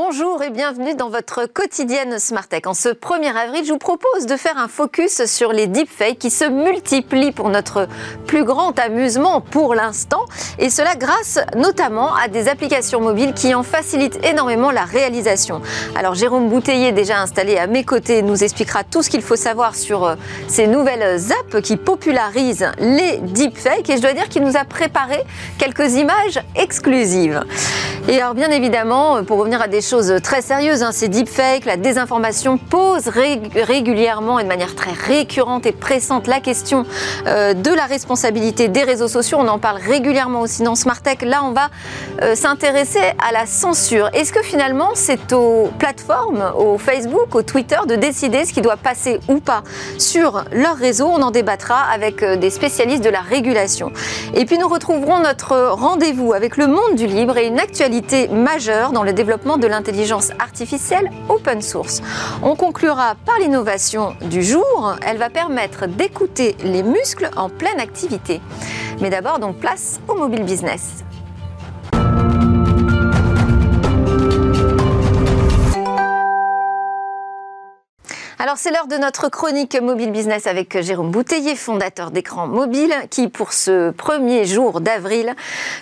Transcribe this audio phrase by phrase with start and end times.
[0.00, 2.68] Bonjour et bienvenue dans votre quotidienne Smartech.
[2.68, 6.30] En ce 1er avril, je vous propose de faire un focus sur les deepfakes qui
[6.30, 7.88] se multiplient pour notre
[8.24, 10.24] plus grand amusement pour l'instant.
[10.60, 15.62] Et cela grâce notamment à des applications mobiles qui en facilitent énormément la réalisation.
[15.96, 19.74] Alors Jérôme Bouteiller, déjà installé à mes côtés, nous expliquera tout ce qu'il faut savoir
[19.74, 20.14] sur euh,
[20.46, 23.90] ces nouvelles apps qui popularisent les deepfakes.
[23.90, 25.24] Et je dois dire qu'il nous a préparé
[25.58, 27.44] quelques images exclusives.
[28.06, 31.76] Et alors bien évidemment, pour revenir à des choses très sérieuses, hein, ces deepfakes, la
[31.76, 36.84] désinformation pose régulièrement et de manière très récurrente et pressante la question
[37.26, 39.38] euh, de la responsabilité des réseaux sociaux.
[39.40, 41.22] On en parle régulièrement aussi dans Smartech.
[41.22, 41.70] Là, on va
[42.22, 44.10] euh, s'intéresser à la censure.
[44.12, 48.76] Est-ce que finalement, c'est aux plateformes, au Facebook, au Twitter de décider ce qui doit
[48.76, 49.62] passer ou pas
[49.96, 51.06] sur leur réseau?
[51.06, 53.90] On en débattra avec euh, des spécialistes de la régulation.
[54.34, 58.92] Et puis nous retrouverons notre rendez-vous avec le monde du libre et une actualité majeure
[58.92, 62.02] dans le développement de l'intelligence artificielle open source.
[62.42, 64.96] On conclura par l'innovation du jour.
[65.06, 68.40] Elle va permettre d'écouter les muscles en pleine activité.
[69.00, 71.04] Mais d'abord, donc place au mobile business.
[78.48, 83.28] Alors c'est l'heure de notre chronique mobile business avec Jérôme Bouteiller, fondateur d'écran mobile, qui
[83.28, 85.34] pour ce premier jour d'avril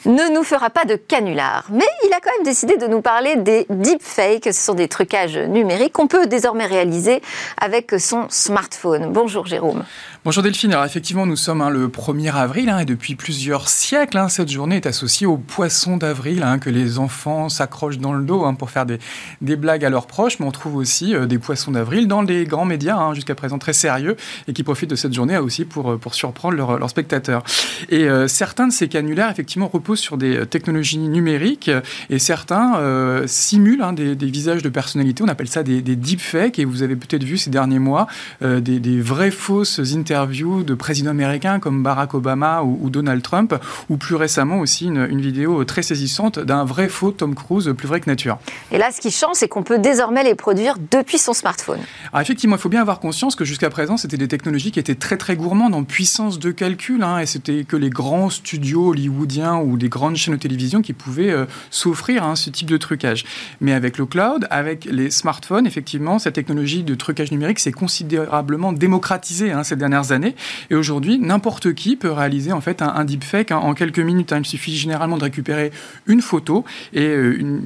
[0.04, 1.68] ne nous fera pas de canular.
[1.70, 4.46] Mais il a quand même décidé de nous parler des deepfakes.
[4.46, 7.22] Ce sont des trucages numériques qu'on peut désormais réaliser
[7.56, 9.12] avec son smartphone.
[9.12, 9.84] Bonjour Jérôme.
[10.24, 14.18] Bonjour Delphine, alors effectivement nous sommes hein, le 1er avril hein, et depuis plusieurs siècles
[14.18, 18.44] hein, cette journée est associée au poisson d'avril que les enfants s'accrochent dans le dos
[18.54, 18.98] pour faire des,
[19.40, 22.64] blagues à leurs proches mais on trouve aussi euh, des poissons d'avril dans les grands
[22.64, 24.16] médias jusqu'à présent très sérieux
[24.48, 27.44] et qui profitent de cette journée aussi pour, euh, pour surprendre leurs spectateurs.
[27.88, 31.70] Et euh, certains de ces canulaires effectivement reposent sur des technologies numériques
[32.10, 36.96] et certains simulent des, visages de personnalités, on appelle ça des, deepfakes et vous avez
[36.96, 38.06] peut-être vu ces derniers mois
[38.40, 43.54] des, des vraies fausses interviews de présidents américains comme Barack Obama ou, Donald Trump,
[43.88, 48.00] ou plus récemment aussi une, vidéo très saisissante d'un vrai faux Tom Cruise, plus vrai
[48.00, 48.38] que nature.
[48.70, 51.80] Et là, ce qui change, c'est qu'on peut désormais les produire depuis son smartphone.
[52.12, 54.94] Alors effectivement, il faut bien avoir conscience que jusqu'à présent, c'était des technologies qui étaient
[54.94, 59.56] très très gourmandes en puissance de calcul, hein, et c'était que les grands studios hollywoodiens
[59.56, 63.24] ou des grandes chaînes de télévision qui pouvaient euh, s'offrir hein, ce type de trucage.
[63.60, 68.72] Mais avec le cloud, avec les smartphones, effectivement, cette technologie de trucage numérique s'est considérablement
[68.72, 70.34] démocratisée hein, ces dernières années.
[70.70, 74.32] Et aujourd'hui, n'importe qui peut réaliser en fait un, deepfake en quelques minutes.
[74.36, 75.70] Il suffit généralement de récupérer
[76.06, 77.60] une photo et euh,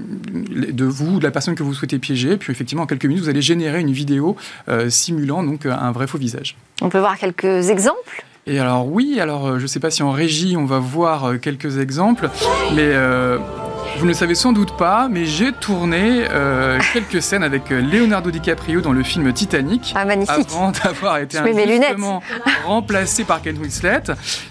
[0.72, 2.36] de vous, de la personne que vous souhaitez piéger.
[2.36, 4.36] Puis effectivement, en quelques minutes, vous allez générer une vidéo
[4.88, 6.56] simulant donc un vrai faux visage.
[6.82, 8.24] On peut voir quelques exemples?
[8.46, 11.38] Et alors oui, alors euh, je ne sais pas si en régie on va voir
[11.40, 12.30] quelques exemples,
[12.74, 12.94] mais
[14.00, 17.82] vous ne le savez sans doute pas, mais j'ai tourné euh, quelques scènes avec euh,
[17.82, 19.92] Leonardo DiCaprio dans le film Titanic.
[19.94, 20.46] Ah, magnifique.
[20.48, 22.22] Avant d'avoir été injustement
[22.64, 24.04] remplacé par Ken Winslet.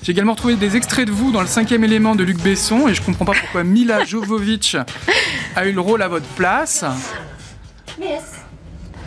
[0.03, 2.93] J'ai également retrouvé des extraits de vous dans le cinquième élément de Luc Besson et
[2.93, 4.77] je comprends pas pourquoi Mila Jovovich
[5.55, 6.85] a eu le rôle à votre place.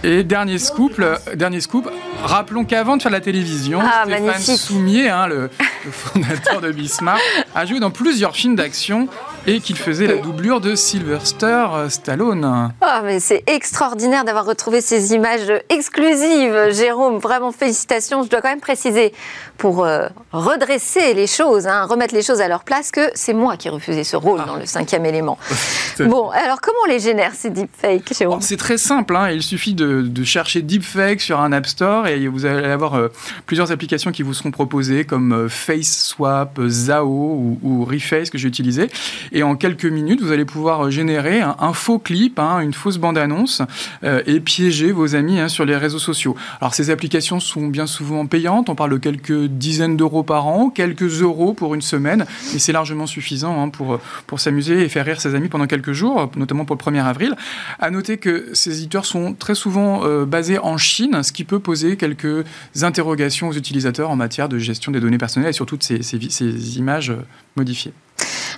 [0.04, 1.00] Et dernier scoop,
[1.34, 1.88] dernier scoop,
[2.24, 5.48] rappelons qu'avant de faire la télévision, ah, Stéphane Soumier, hein, le,
[5.84, 7.20] le, fondateur de Bismarck,
[7.54, 9.08] a joué dans plusieurs films d'action
[9.46, 12.72] et qu'il faisait la doublure de Sylvester Stallone.
[12.80, 17.18] Ah, mais c'est extraordinaire d'avoir retrouvé ces images exclusives, Jérôme.
[17.18, 18.22] Vraiment, félicitations.
[18.22, 19.12] Je dois quand même préciser,
[19.58, 23.56] pour euh, redresser les choses, hein, remettre les choses à leur place, que c'est moi
[23.56, 24.46] qui ai refusé ce rôle ah.
[24.46, 25.38] dans le cinquième élément.
[25.98, 28.40] bon, alors comment on les génère, ces deepfakes, Jérôme?
[28.40, 29.16] C'est très simple.
[29.16, 29.30] Hein.
[29.30, 33.08] Il suffit de, chercher deepfake sur un App Store et vous allez avoir euh,
[33.46, 38.48] plusieurs applications qui vous seront proposées, comme euh, FaceSwap, Zao ou, ou Reface que j'ai
[38.48, 38.88] utilisé
[39.32, 43.62] et en quelques minutes, vous allez pouvoir générer un, faux clip, hein, une fausse bande-annonce
[44.04, 46.36] euh, et piéger vos amis hein, sur les réseaux sociaux.
[46.60, 50.70] Alors ces applications sont bien souvent payantes, on parle de quelques dizaines d'euros par an,
[50.70, 55.06] quelques euros pour une semaine, et c'est largement suffisant hein, pour, pour s'amuser et faire
[55.06, 57.34] rire ses amis pendant quelques jours, notamment pour le 1er avril.
[57.78, 61.58] À noter que ces éditeurs sont très souvent euh, basés en Chine, ce qui peut
[61.58, 62.44] poser quelques
[62.82, 67.10] interrogations aux utilisateurs en matière de gestion des données personnelles et surtout de ces, images
[67.10, 67.24] euh,
[67.56, 67.92] modifiées.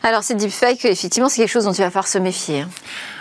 [0.06, 2.60] Alors, ces deepfakes, effectivement, c'est quelque chose dont il va falloir se méfier.
[2.60, 2.68] Hein.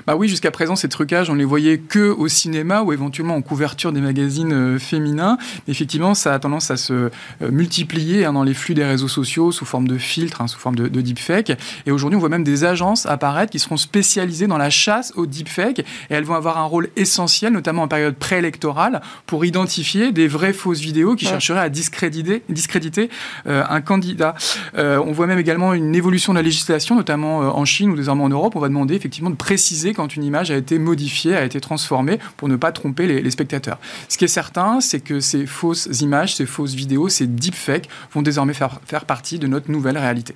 [0.05, 3.41] Bah oui, jusqu'à présent, ces trucages, on les voyait que au cinéma ou éventuellement en
[3.41, 5.37] couverture des magazines euh, féminins.
[5.69, 7.09] effectivement, ça a tendance à se euh,
[7.41, 10.75] multiplier hein, dans les flux des réseaux sociaux sous forme de filtres, hein, sous forme
[10.75, 11.53] de, de deepfake.
[11.85, 15.25] Et aujourd'hui, on voit même des agences apparaître qui seront spécialisées dans la chasse aux
[15.25, 15.79] deepfakes.
[15.79, 20.51] Et elles vont avoir un rôle essentiel, notamment en période préélectorale, pour identifier des vraies
[20.51, 23.09] fausses vidéos qui chercheraient à discréditer, discréditer
[23.47, 24.35] euh, un candidat.
[24.75, 28.29] on voit même également une évolution de la législation notamment en Chine ou désormais en
[28.29, 31.59] Europe, on va demander effectivement de préciser quand une image a été modifiée, a été
[31.59, 33.79] transformée pour ne pas tromper les, les spectateurs.
[34.09, 38.21] Ce qui est certain, c'est que ces fausses images, ces fausses vidéos, ces deepfakes vont
[38.21, 40.35] désormais faire, faire partie de notre nouvelle réalité.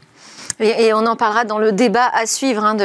[0.59, 2.75] Et, on en parlera dans le débat à suivre hein,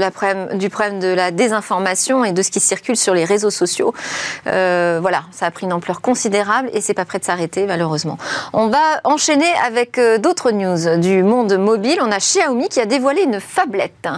[0.54, 3.94] du problème de la désinformation et de ce qui circule sur les réseaux sociaux.
[4.46, 8.18] Euh, voilà, ça a pris une ampleur considérable et c'est pas prêt de s'arrêter malheureusement.
[8.52, 11.98] On va enchaîner avec euh, d'autres news du monde mobile.
[12.02, 14.08] On a Xiaomi qui a dévoilé une fablette.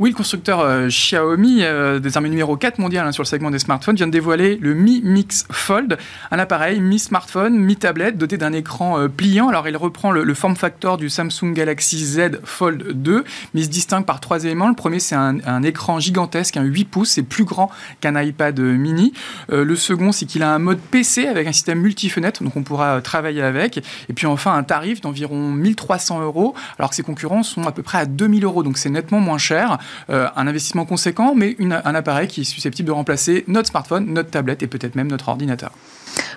[0.00, 3.60] Oui, le constructeur euh, Xiaomi, euh, désormais numéro 4 mondial hein, sur le segment des
[3.60, 5.98] smartphones, vient de dévoiler le Mi Mix Fold,
[6.32, 9.48] un appareil mi-smartphone, mi-tablette, doté d'un écran euh, pliant.
[9.48, 13.24] Alors, il reprend le, form factor du Samsung Galaxy Z Fold 2,
[13.54, 14.68] mais il se distingue par trois éléments.
[14.68, 17.70] Le premier, c'est un, écran gigantesque, un 8 pouces, c'est plus grand
[18.00, 19.12] qu'un iPad mini.
[19.48, 23.00] le second, c'est qu'il a un mode PC avec un système multi-fenêtre, donc on pourra
[23.00, 23.78] travailler avec.
[24.08, 27.82] Et puis enfin, un tarif d'environ 1300 euros, alors que ses concurrents sont à peu
[27.82, 29.78] près à 2000 euros, donc c'est nettement moins cher.
[30.10, 34.30] Euh, un investissement conséquent, mais un appareil qui est susceptible de remplacer notre smartphone, notre
[34.30, 35.72] tablette et peut-être même notre ordinateur.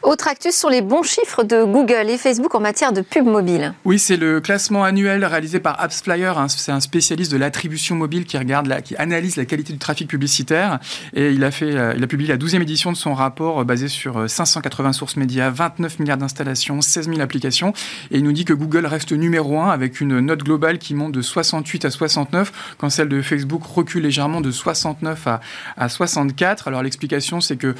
[0.04, 3.74] Autre actus sur les bons chiffres de Google et Facebook en matière de pub mobile.
[3.86, 6.34] Oui, c'est le classement annuel réalisé par AppsFlyer.
[6.38, 6.48] Hein.
[6.48, 10.80] C'est un spécialiste de l'attribution mobile qui regarde, qui analyse la qualité du trafic publicitaire.
[11.14, 13.64] Et il a fait, euh, il a publié la 12e édition de son rapport euh,
[13.64, 17.74] basé sur 580 sources médias, 29 milliards d'installations, 16 000 applications.
[18.12, 21.12] Et il nous dit que Google reste numéro 1 avec une note globale qui monte
[21.12, 25.42] de 68 à 69, quand celle de Facebook recule légèrement de 69 à,
[25.76, 26.68] à 64.
[26.68, 27.76] Alors l'explication, c'est que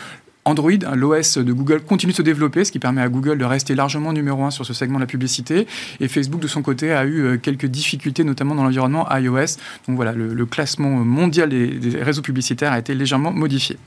[0.48, 3.76] Android, l'OS de Google, continue de se développer, ce qui permet à Google de rester
[3.76, 5.68] largement numéro un sur ce segment de la publicité.
[6.00, 9.58] Et Facebook, de son côté, a eu euh, quelques difficultés, notamment dans l'environnement iOS.
[9.88, 13.78] Donc voilà, le, classement mondial des, réseaux publicitaires a été légèrement modifié.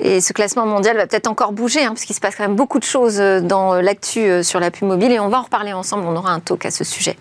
[0.00, 2.80] Et ce classement mondial va peut-être encore bouger, hein, parce se passe quand même beaucoup
[2.80, 5.72] de choses euh, dans l'actu euh, sur la pub mobile, et on va en reparler
[5.72, 7.16] ensemble, on aura un talk à ce sujet.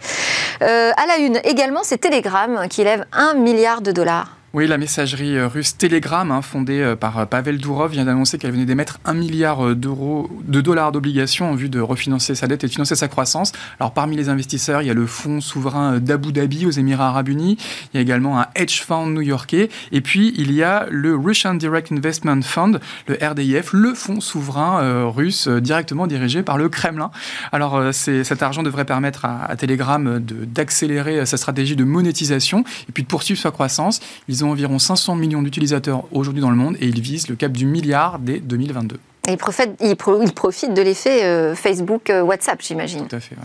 [0.59, 4.40] à la une également, c'est Telegram qui lève un milliard de dollars.
[4.53, 8.37] Oui, la messagerie euh, russe Telegram, hein, fondée euh, par euh, Pavel Durov, vient d'annoncer
[8.37, 12.65] qu'elle venait d'émettre un milliard d'euros, de dollars d'obligations en vue de refinancer sa dette
[12.65, 13.53] et de financer sa croissance.
[13.79, 17.29] Alors, parmi les investisseurs, il y a le fonds souverain d'Abu Dhabi aux Émirats Arabes
[17.29, 17.57] Unis.
[17.93, 19.69] Il y a également un hedge fund new-yorkais.
[19.93, 25.05] Et puis, il y a le Russian Direct Investment Fund, le RDIF, le fonds souverain
[25.09, 27.11] russe directement dirigé par le Kremlin.
[27.53, 33.07] Alors, cet argent devrait permettre à, Telegram d'accélérer sa stratégie de monétisation et puis de
[33.07, 34.01] poursuivre sa croissance.
[34.43, 37.65] Ont environ 500 millions d'utilisateurs aujourd'hui dans le monde et ils visent le cap du
[37.65, 38.97] milliard dès 2022.
[39.27, 43.07] Et ils profitent, de l'effet euh, Facebook-WhatsApp, euh, j'imagine.
[43.07, 43.35] Tout à fait.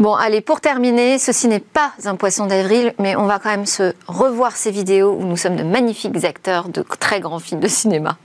[0.00, 3.66] Bon, allez, pour terminer, ceci n'est pas un poisson d'avril, mais on va quand même
[3.66, 7.68] se revoir ces vidéos où nous sommes de magnifiques acteurs de très grands films de
[7.68, 8.16] cinéma.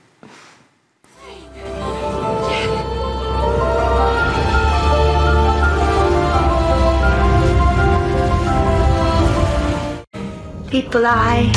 [10.70, 11.52] People lie.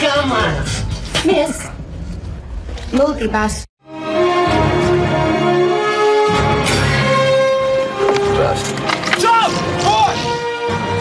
[0.00, 0.54] Come on.
[1.26, 1.68] Miss.
[2.92, 3.66] Multipass.
[9.20, 9.52] Jump!
[9.84, 10.22] Push!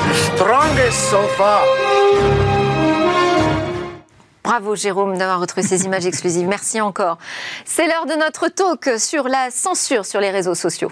[0.08, 2.49] The strongest so far.
[4.50, 6.48] Bravo Jérôme d'avoir retrouvé ces images exclusives.
[6.48, 7.20] Merci encore.
[7.66, 10.92] C'est l'heure de notre talk sur la censure sur les réseaux sociaux.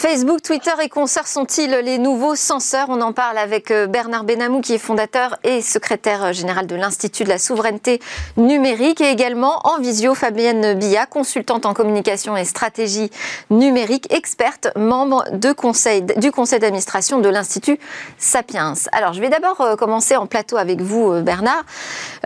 [0.00, 2.86] Facebook, Twitter et consorts sont-ils les nouveaux censeurs?
[2.88, 6.74] On en parle avec euh, Bernard Benamou, qui est fondateur et secrétaire euh, général de
[6.74, 8.00] l'Institut de la souveraineté
[8.38, 13.10] numérique, et également en visio Fabienne Billa, consultante en communication et stratégie
[13.50, 17.78] numérique, experte, membre de conseil, du conseil d'administration de l'Institut
[18.16, 18.72] Sapiens.
[18.92, 21.64] Alors, je vais d'abord euh, commencer en plateau avec vous, Bernard.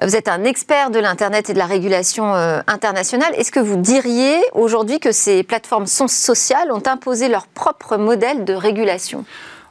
[0.00, 2.34] Vous êtes un expert de l'Internet et de la régulation
[2.66, 3.32] internationale.
[3.36, 7.63] Est-ce que vous diriez aujourd'hui que ces plateformes sociales ont imposé leur propre
[7.98, 9.24] modèle de régulation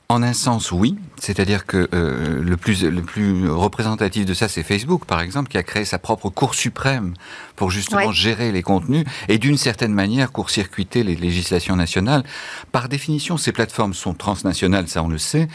[0.09, 0.95] en un sens, oui.
[1.23, 5.57] C'est-à-dire que euh, le, plus, le plus représentatif de ça, c'est Facebook, par exemple, qui
[5.57, 7.13] a créé sa propre Cour suprême
[7.55, 12.25] pour justement gérer les contenus et d'une certaine manière court-circuiter les législations nationales.
[12.73, 15.47] Par définition, ces plateformes sont transnationales, ça on le sait,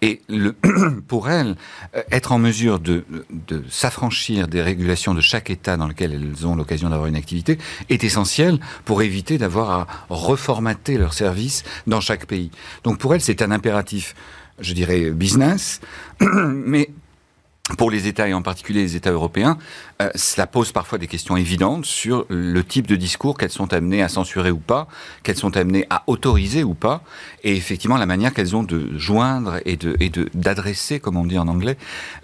[0.00, 0.54] et le,
[1.08, 1.56] pour elles,
[1.96, 3.04] euh, être en mesure de,
[3.48, 7.58] de s'affranchir des régulations de chaque État dans lequel elles ont l'occasion d'avoir une activité
[7.88, 12.52] est essentiel pour éviter d'avoir à reformater leurs services dans chaque pays.
[12.84, 14.14] Donc pour elles, c'est un impératif
[14.60, 15.80] je dirais, business.
[16.20, 16.90] Mais
[17.78, 19.58] pour les États et en particulier les États européens,
[20.00, 24.02] euh, cela pose parfois des questions évidentes sur le type de discours qu'elles sont amenées
[24.02, 24.86] à censurer ou pas,
[25.24, 27.02] qu'elles sont amenées à autoriser ou pas,
[27.42, 31.38] et effectivement la manière qu'elles ont de joindre et de et d'adresser, comme on dit
[31.38, 31.76] en anglais,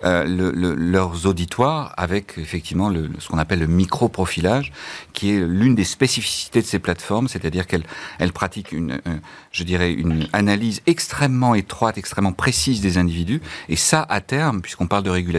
[0.05, 4.73] euh, le, le, leurs auditoires avec effectivement le, ce qu'on appelle le micro-profilage,
[5.13, 7.85] qui est l'une des spécificités de ces plateformes, c'est-à-dire qu'elles
[8.21, 9.01] elles pratiquent une,
[9.51, 14.87] je dirais, une analyse extrêmement étroite, extrêmement précise des individus, et ça, à terme, puisqu'on
[14.87, 15.32] parle de régulation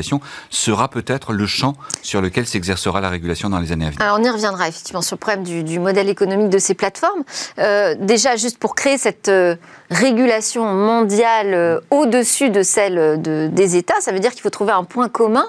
[0.49, 4.01] sera peut-être le champ sur lequel s'exercera la régulation dans les années à venir.
[4.01, 7.23] Alors on y reviendra effectivement sur le problème du, modèle économique de ces plateformes.
[7.59, 9.55] Euh, déjà, juste pour créer cette euh,
[9.89, 14.83] régulation mondiale euh, au-dessus de celle des États, ça veut dire qu'il faut trouver un
[14.83, 15.45] point commun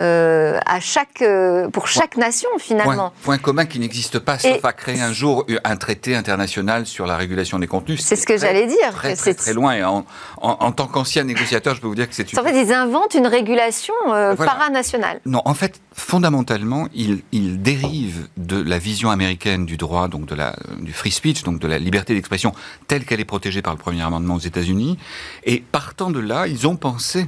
[0.00, 3.12] euh, à chaque, euh, pour chaque nation finalement.
[3.22, 7.16] Point, commun qui n'existe pas, sauf à créer un jour un traité international sur la
[7.16, 8.00] régulation des contenus.
[8.00, 8.92] C'est ce que j'allais dire.
[8.92, 9.74] Très, très, très, loin.
[9.74, 10.06] Et en,
[10.38, 12.38] en, tant qu'ancien négociateur, je peux vous dire que c'est...
[12.38, 15.20] En fait, ils inventent une régulation euh, paranationale.
[15.26, 20.34] Non, en fait, fondamentalement, ils, ils, dérivent de la vision américaine du droit, donc de
[20.34, 22.52] la, du free speech, donc de la liberté d'expression
[22.88, 24.98] telle qu'elle est protégée par le premier amendement aux États-Unis.
[25.44, 27.26] Et partant de là, ils ont pensé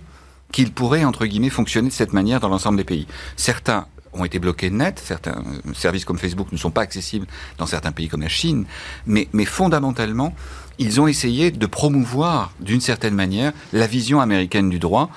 [0.55, 3.09] qu'il pourrait, entre guillemets, fonctionner de cette manière dans l'ensemble des pays.
[3.37, 5.43] Certains ont été bloqués net, certains
[5.75, 7.27] services comme Facebook ne sont pas accessibles
[7.59, 8.65] dans certains pays comme la Chine,
[9.05, 10.33] mais, mais fondamentalement,
[10.79, 15.11] ils ont essayé de promouvoir d'une certaine manière la vision américaine du droit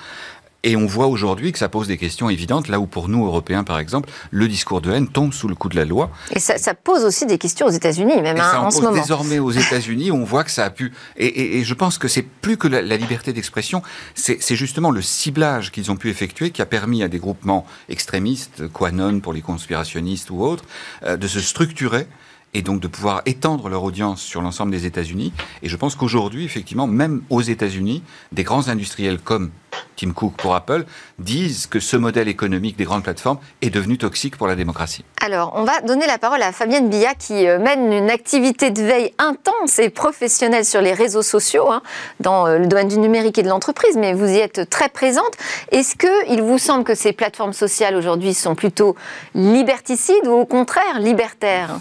[0.68, 3.64] et on voit aujourd'hui que ça pose des questions évidentes, là où pour nous, Européens
[3.64, 6.10] par exemple, le discours de haine tombe sous le coup de la loi.
[6.30, 8.92] Et ça, pose aussi des questions aux États-Unis, même hein, en, ce moment.
[8.92, 10.92] Désormais aux États-Unis, on voit que ça a pu.
[11.16, 13.82] Et, je pense que c'est plus que la, liberté d'expression,
[14.14, 18.68] c'est justement le ciblage qu'ils ont pu effectuer qui a permis à des groupements extrémistes,
[18.70, 20.64] Quanon pour les conspirationnistes ou autres,
[21.04, 22.06] euh, de se structurer
[22.54, 25.32] et donc de pouvoir étendre leur audience sur l'ensemble des États-Unis.
[25.62, 28.02] Et je pense qu'aujourd'hui, effectivement, même aux États-Unis,
[28.32, 29.50] des grands industriels comme
[29.96, 30.84] Tim Cook pour Apple
[31.18, 35.04] disent que ce modèle économique des grandes plateformes est devenu toxique pour la démocratie.
[35.20, 38.82] Alors, on va donner la parole à Fabienne Billa qui euh, mène une activité de
[38.82, 41.82] veille intense et professionnelle sur les réseaux sociaux hein,
[42.20, 45.32] dans euh, le domaine du numérique et de l'entreprise, mais vous y êtes très présente.
[45.72, 48.94] Est-ce qu'il vous semble que ces plateformes sociales aujourd'hui sont plutôt
[49.34, 51.78] liberticides ou au contraire libertaires?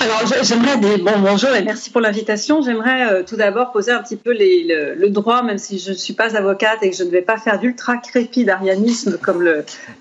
[0.00, 0.76] Alors, j'aimerais
[1.18, 2.62] bonjour et merci pour l'invitation.
[2.62, 6.14] J'aimerais euh, tout d'abord poser un petit peu le, droit, même si je ne suis
[6.14, 7.94] pas avocate et que je ne vais pas faire d'ultra
[8.36, 9.48] d'arianisme comme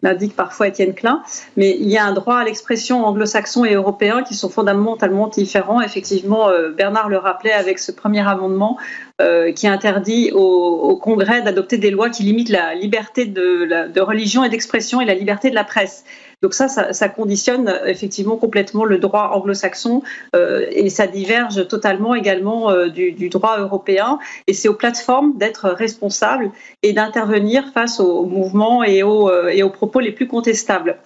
[0.04, 1.24] l'indique parfois Étienne Klein,
[1.56, 5.82] mais il y a un droit à l'expression anglo-saxon et européen qui sont fondamentalement différents.
[5.82, 8.77] Effectivement, euh, Bernard le rappelait avec ce premier amendement
[9.22, 14.50] euh, qui interdit au, Congrès d'adopter des lois qui limitent la liberté de religion et
[14.50, 16.04] d'expression et la liberté de la presse.
[16.44, 20.03] Donc ça, ça, conditionne euh, effectivement complètement le droit anglo-saxon
[20.36, 24.20] euh, et ça diverge totalement également euh, du, droit européen.
[24.46, 26.51] Et c'est aux plateformes d'être responsables
[26.84, 30.98] et d'intervenir face aux mouvements et aux, et aux propos les plus contestables.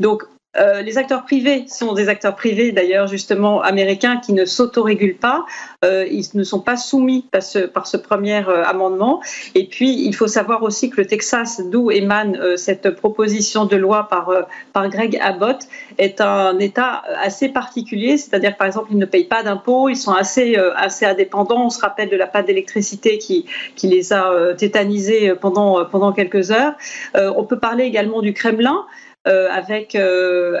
[0.00, 0.24] Donc
[0.56, 5.46] euh, les acteurs privés sont des acteurs privés, d'ailleurs, justement, américains qui ne s'autorégulent pas.
[5.84, 9.22] Euh, ils ne sont pas soumis par ce, premier euh, amendement.
[9.54, 14.08] Et puis, il faut savoir aussi que le Texas, d'où émane cette proposition de loi
[14.08, 14.32] par,
[14.72, 18.16] par Greg Abbott, est un État assez particulier.
[18.16, 21.66] C'est-à-dire, par exemple, ils ne payent pas d'impôts, ils sont assez, assez indépendants.
[21.66, 26.50] On se rappelle de la panne d'électricité qui, qui les a tétanisés pendant, pendant quelques
[26.50, 26.74] heures.
[27.14, 28.84] on peut parler également du Kremlin.
[29.28, 30.58] Euh, avec, euh,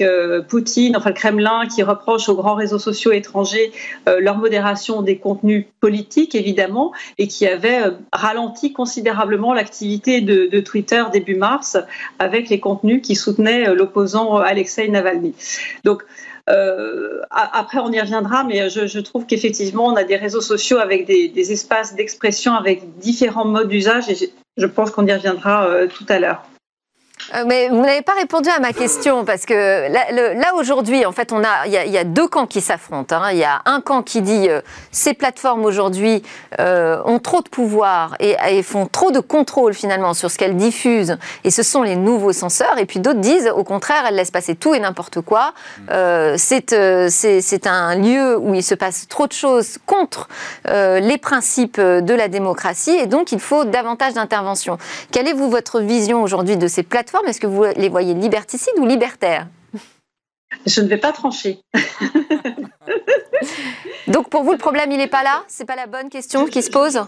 [0.00, 3.70] euh, Poutine, enfin le Kremlin, qui reproche aux grands réseaux sociaux étrangers
[4.18, 11.36] leur modération des contenus politiques, évidemment, et qui avait ralenti considérablement l'activité de, Twitter début
[11.36, 11.78] mars
[12.18, 15.34] avec les contenus qui soutenaient l'opposant Alexei Navalny.
[15.84, 16.04] Donc,
[16.48, 21.52] après, on y reviendra, mais je, trouve qu'effectivement, on a des réseaux sociaux avec des,
[21.52, 24.16] espaces d'expression avec différents modes d'usage, et
[24.56, 26.42] je, pense qu'on y reviendra tout à l'heure.
[27.34, 31.32] Euh, mais vous n'avez pas répondu à ma question parce que là, aujourd'hui, en fait,
[31.32, 33.14] on a il y, a deux camps qui s'affrontent.
[33.16, 33.30] Hein.
[33.32, 34.60] Il y a un camp qui dit euh,
[34.90, 36.22] ces plateformes aujourd'hui
[36.58, 41.16] euh, ont trop de pouvoir et, font trop de contrôle finalement sur ce qu'elles diffusent
[41.44, 42.78] et ce sont les nouveaux censeurs.
[42.78, 45.52] Et puis d'autres disent au contraire, elles laissent passer tout et n'importe quoi.
[46.36, 50.28] c'est c'est un lieu où il se passe trop de choses contre
[50.64, 54.78] les principes de la démocratie et donc il faut davantage d'intervention.
[55.10, 58.78] Quelle est vous votre vision aujourd'hui de ces plateformes est-ce que vous les voyez liberticides
[58.78, 59.46] ou libertaires?
[60.66, 61.60] Je ne vais pas trancher.
[64.08, 65.44] Donc pour vous, le problème, il n'est pas là?
[65.46, 67.00] C'est pas la bonne question qui se pose?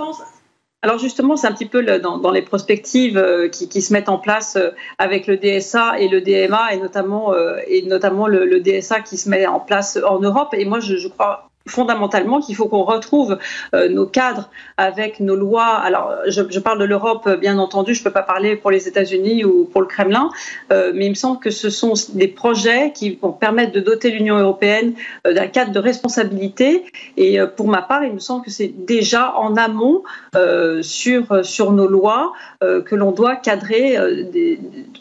[0.85, 4.57] alors justement, c'est un petit peu dans, les prospectives euh, qui, se mettent en place
[4.57, 9.17] euh, avec le DSA et le DMA, et notamment, euh, et notamment le, DSA qui
[9.17, 10.55] se met en place en Europe.
[10.55, 13.39] Et moi, je, crois fondamentalement qu'il faut qu'on retrouve
[13.75, 15.77] euh, nos cadres avec nos lois.
[15.77, 19.45] Alors, je, parle de l'Europe, bien entendu, je ne peux pas parler pour les États-Unis
[19.45, 20.31] ou pour le Kremlin,
[20.73, 24.11] euh, mais il me semble que ce sont des projets qui vont permettre de doter
[24.11, 24.95] l'Union européenne
[25.27, 26.85] euh, d'un cadre de responsabilité.
[27.17, 30.03] Et euh, pour ma part, il me semble que c'est déjà en amont
[30.37, 33.97] euh, sur, sur nos lois que l'on doit cadrer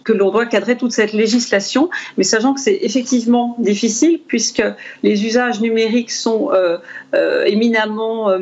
[0.04, 4.64] que l'on doit cadrer toute cette législation, mais sachant que c'est effectivement difficile puisque
[5.04, 6.78] les usages numériques sont euh,
[7.16, 8.38] euh, éminemment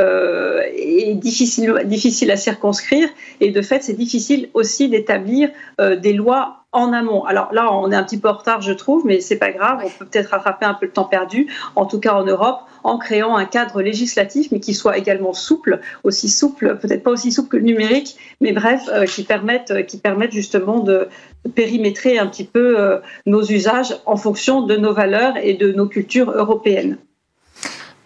[0.00, 3.08] euh, et difficile, difficile à circonscrire.
[3.40, 7.24] Et de fait, c'est difficile aussi d'établir des lois en amont.
[7.24, 9.82] Alors là, on est un petit peu en retard, je trouve, mais c'est pas grave.
[9.84, 12.96] On peut peut-être rattraper un peu le temps perdu, en tout cas en Europe, en
[12.96, 17.50] créant un cadre législatif, mais qui soit également souple, aussi souple, peut-être pas aussi souple
[17.50, 21.08] que le numérique, mais bref, qui permettent, qui permettent justement de
[21.54, 26.30] périmétrer un petit peu nos usages en fonction de nos valeurs et de nos cultures
[26.30, 26.96] européennes.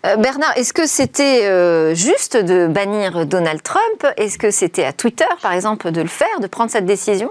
[0.06, 4.06] Euh, Bernard, est-ce que c'était euh, juste de bannir Donald Trump?
[4.16, 7.30] Est-ce que c'était à Twitter, par exemple, de le faire, de prendre cette décision?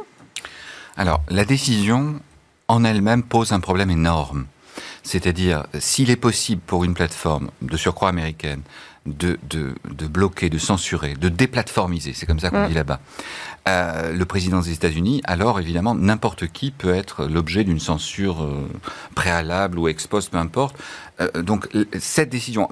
[0.98, 2.20] Alors, la décision
[2.68, 4.46] en elle-même pose un problème énorme.
[5.04, 8.62] C'est-à-dire, s'il est possible pour une plateforme de surcroît américaine
[9.06, 12.70] de, de, bloquer, de censurer, de déplatformiser, c'est comme ça qu'on mm.
[12.70, 13.00] dit là-bas,
[13.68, 18.70] euh, le président des États-Unis, alors évidemment, n'importe qui peut être l'objet d'une censure euh,
[19.16, 20.76] préalable ou ex post, peu importe.
[21.20, 21.68] Euh, donc
[22.00, 22.70] cette décision,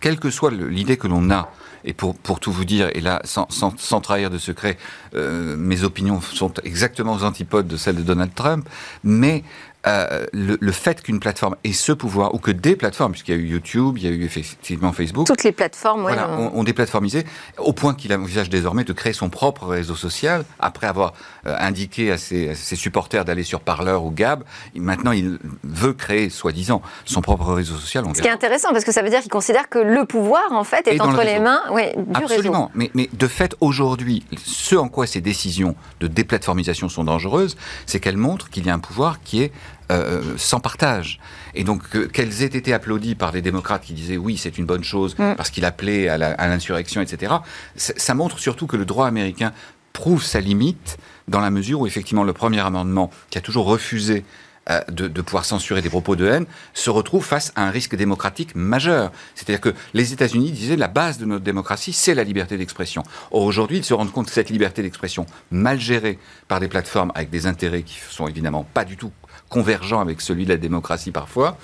[0.00, 1.50] quelle que soit l'idée que l'on a,
[1.84, 4.76] et pour, pour tout vous dire, et là, sans, sans, sans trahir de secret,
[5.14, 8.68] mes opinions sont exactement aux antipodes de celles de Donald Trump,
[9.02, 9.42] mais
[9.86, 13.40] euh, le, fait qu'une plateforme ait ce pouvoir, ou que des plateformes, puisqu'il y a
[13.40, 15.26] eu YouTube, il y a eu effectivement Facebook.
[15.26, 17.24] Toutes les plateformes, voilà, ont, ont déplatformisé,
[17.56, 21.14] au point qu'il envisage désormais de créer son propre réseau social, après avoir
[21.46, 24.44] euh, indiqué à ses, supporters d'aller sur Parleur ou Gab.
[24.74, 28.04] Maintenant, il veut créer, soi-disant, son propre réseau social.
[28.14, 30.64] ce qui est intéressant, parce que ça veut dire qu'il considère que le pouvoir, en
[30.64, 31.62] fait, est entre les mains
[31.96, 32.70] du Absolument.
[32.74, 37.56] Mais, mais de fait, aujourd'hui, ce en quoi ces décisions de déplatformisation sont dangereuses,
[37.86, 39.52] c'est qu'elles montrent qu'il y a un pouvoir qui est
[39.90, 41.18] euh, sans partage.
[41.54, 41.82] Et donc,
[42.12, 45.34] qu'elles aient été applaudies par des démocrates qui disaient oui, c'est une bonne chose mm.
[45.36, 47.34] parce qu'il appelait à l'insurrection, etc.,
[47.74, 49.52] ça montre surtout que le droit américain
[49.92, 50.96] prouve sa limite
[51.28, 54.24] dans la mesure où, effectivement, le premier amendement, qui a toujours refusé
[54.68, 57.96] euh, de, de, pouvoir censurer des propos de haine, se retrouve face à un risque
[57.96, 59.10] démocratique majeur.
[59.34, 63.02] C'est-à-dire que les États-Unis disaient la base de notre démocratie, c'est la liberté d'expression.
[63.30, 67.10] Or, aujourd'hui, ils se rendent compte que cette liberté d'expression, mal gérée par des plateformes
[67.14, 69.10] avec des intérêts qui sont évidemment pas du tout
[69.50, 71.58] convergents avec celui de la démocratie parfois,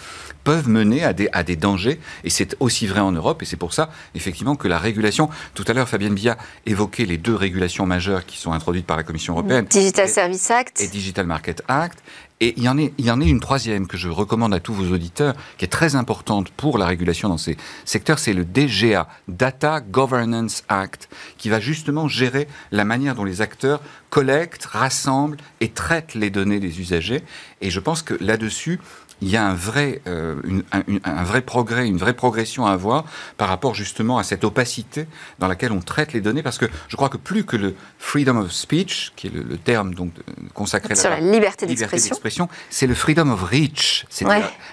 [0.45, 1.99] peuvent mener à des, à des dangers.
[2.23, 3.43] Et c'est aussi vrai en Europe.
[3.43, 5.31] Et c'est pour ça, effectivement, que la régulation.
[5.55, 9.03] Tout à l'heure, Fabienne Bia évoquait les deux régulations majeures qui sont introduites par la
[9.03, 9.65] Commission européenne.
[9.71, 10.81] Digital Service Act.
[10.83, 11.99] Et Digital Market Act.
[12.41, 15.65] Et il y, en est, une troisième que je recommande à tous vos auditeurs, qui
[15.65, 21.09] est très importante pour la régulation dans ces secteurs, c'est le DGA, Data Governance Act,
[21.39, 26.61] qui va justement gérer la manière dont les acteurs collectent, rassemblent et traitent les données
[26.61, 27.23] des usagers.
[27.63, 28.81] Et je pense que là-dessus,
[29.23, 30.37] il y a un vrai, euh,
[30.73, 33.05] un, vrai progrès, une vraie progression à avoir
[33.39, 35.07] par rapport justement à cette opacité
[35.39, 38.37] dans laquelle on traite les données, parce que je crois que plus que le freedom
[38.37, 40.13] of speech, qui est le, terme donc
[40.53, 44.27] consacré à la, liberté d'expression, c'est le freedom of reach, c'est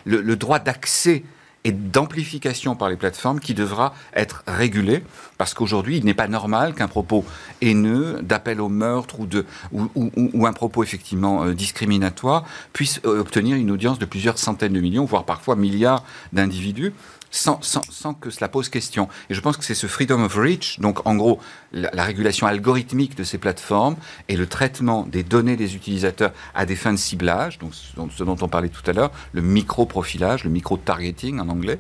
[0.05, 1.23] le, droit d'accès
[1.63, 5.03] et d'amplification par les plateformes qui devra être régulé
[5.37, 7.25] parce qu'aujourd'hui, il n'est pas normal qu'un propos
[7.61, 13.19] haineux, d'appel au meurtre ou, de, ou, ou, un propos effectivement euh, discriminatoire puisse euh,
[13.19, 16.93] obtenir une audience de plusieurs centaines de millions, voire parfois milliards d'individus
[17.33, 19.09] sans, que cela pose question.
[19.29, 21.39] Et je pense que c'est ce freedom of reach, donc en gros
[21.71, 23.95] la, régulation algorithmique de ces plateformes
[24.29, 28.37] et le traitement des données des utilisateurs à des fins de ciblage, donc ce dont
[28.39, 31.79] on parlait tout à l'heure, le micro-profilage, le micro-targeting en anglais,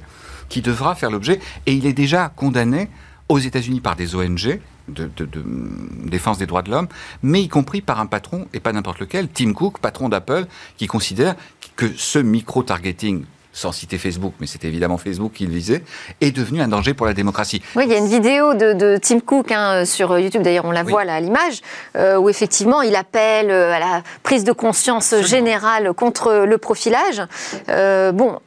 [0.49, 2.89] qui devra faire l'objet, et il est déjà condamné
[3.29, 5.43] aux États-Unis par des ONG, de, de,
[6.05, 6.87] défense des droits de l'homme,
[7.21, 10.87] mais y compris par un patron, et pas n'importe lequel, Tim Cook, patron d'Apple, qui
[10.87, 11.35] considère
[11.75, 15.83] que ce micro-targeting sans citer Facebook, mais c'est évidemment Facebook qu'il visait,
[16.19, 17.61] est devenu un danger pour la démocratie.
[17.75, 20.83] Oui, il y a une vidéo de, Tim Cook hein, sur YouTube, d'ailleurs on la
[20.83, 21.61] voit là à l'image,
[21.95, 27.21] euh, où effectivement il appelle euh, à la prise de conscience générale contre le profilage.
[27.69, 28.39] Euh, bon,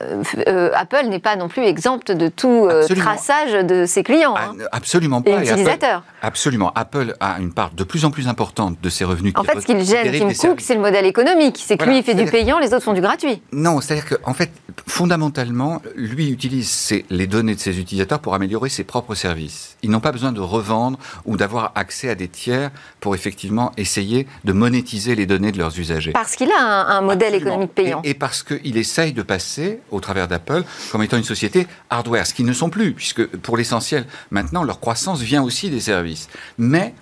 [0.00, 4.34] euh, euh, Apple n'est pas non plus exempte de tout euh, traçage de ses clients.
[4.36, 4.64] Ah, hein.
[4.72, 5.30] Absolument pas.
[5.30, 6.02] Et utilisateurs.
[6.22, 6.72] absolument.
[6.74, 9.32] Apple a une part de plus en plus importante de ses revenus.
[9.36, 11.62] En fait, ce qu'il gêne Tim Cook, c'est le modèle économique.
[11.64, 13.42] C'est que lui, il fait du payant, les autres font du gratuit.
[13.52, 14.50] Non, c'est-à-dire qu'en fait,
[14.86, 19.76] fondamentalement, lui utilise les données de ses utilisateurs pour améliorer ses propres services.
[19.82, 24.26] Ils n'ont pas besoin de revendre ou d'avoir accès à des tiers pour effectivement essayer
[24.44, 26.12] de monétiser les données de leurs usagers.
[26.12, 28.00] Parce qu'il a un, modèle économique payant.
[28.04, 32.26] Et, et parce qu'il essaye de passer au travers d'Apple, comme étant une société hardware,
[32.26, 36.28] ce qu'ils ne sont plus, puisque pour l'essentiel, maintenant, leur croissance vient aussi des services.
[36.58, 36.94] Mais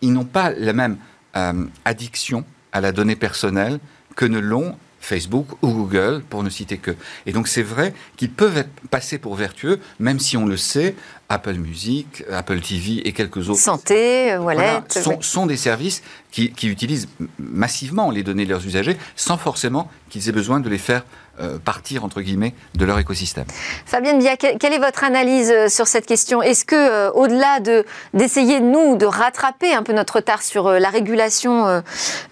[0.00, 0.96] ils n'ont pas la même
[1.36, 3.78] euh, addiction à la donnée personnelle
[4.16, 6.92] que ne l'ont Facebook ou Google, pour ne citer que.
[7.26, 10.94] Et donc c'est vrai qu'ils peuvent être passés pour vertueux, même si on le sait,
[11.28, 13.60] Apple Music, Apple TV et quelques autres.
[13.60, 14.80] Santé, Wallet.
[15.20, 20.32] sont, des services qui, utilisent massivement les données de leurs usagers sans forcément qu'ils aient
[20.32, 21.04] besoin de les faire
[21.40, 23.44] euh, partir, entre guillemets, de leur écosystème.
[23.86, 26.42] Fabienne Bia, quelle est votre analyse euh, sur cette question?
[26.42, 30.88] Est-ce que, euh, au-delà de, d'essayer, nous, de rattraper un peu notre retard sur la
[30.88, 31.82] régulation,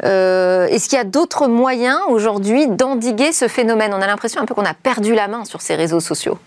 [0.03, 3.93] est-ce qu'il y a d'autres moyens aujourd'hui d'endiguer ce phénomène?
[3.95, 6.39] On a l'impression un peu qu'on a perdu la main sur ces réseaux sociaux.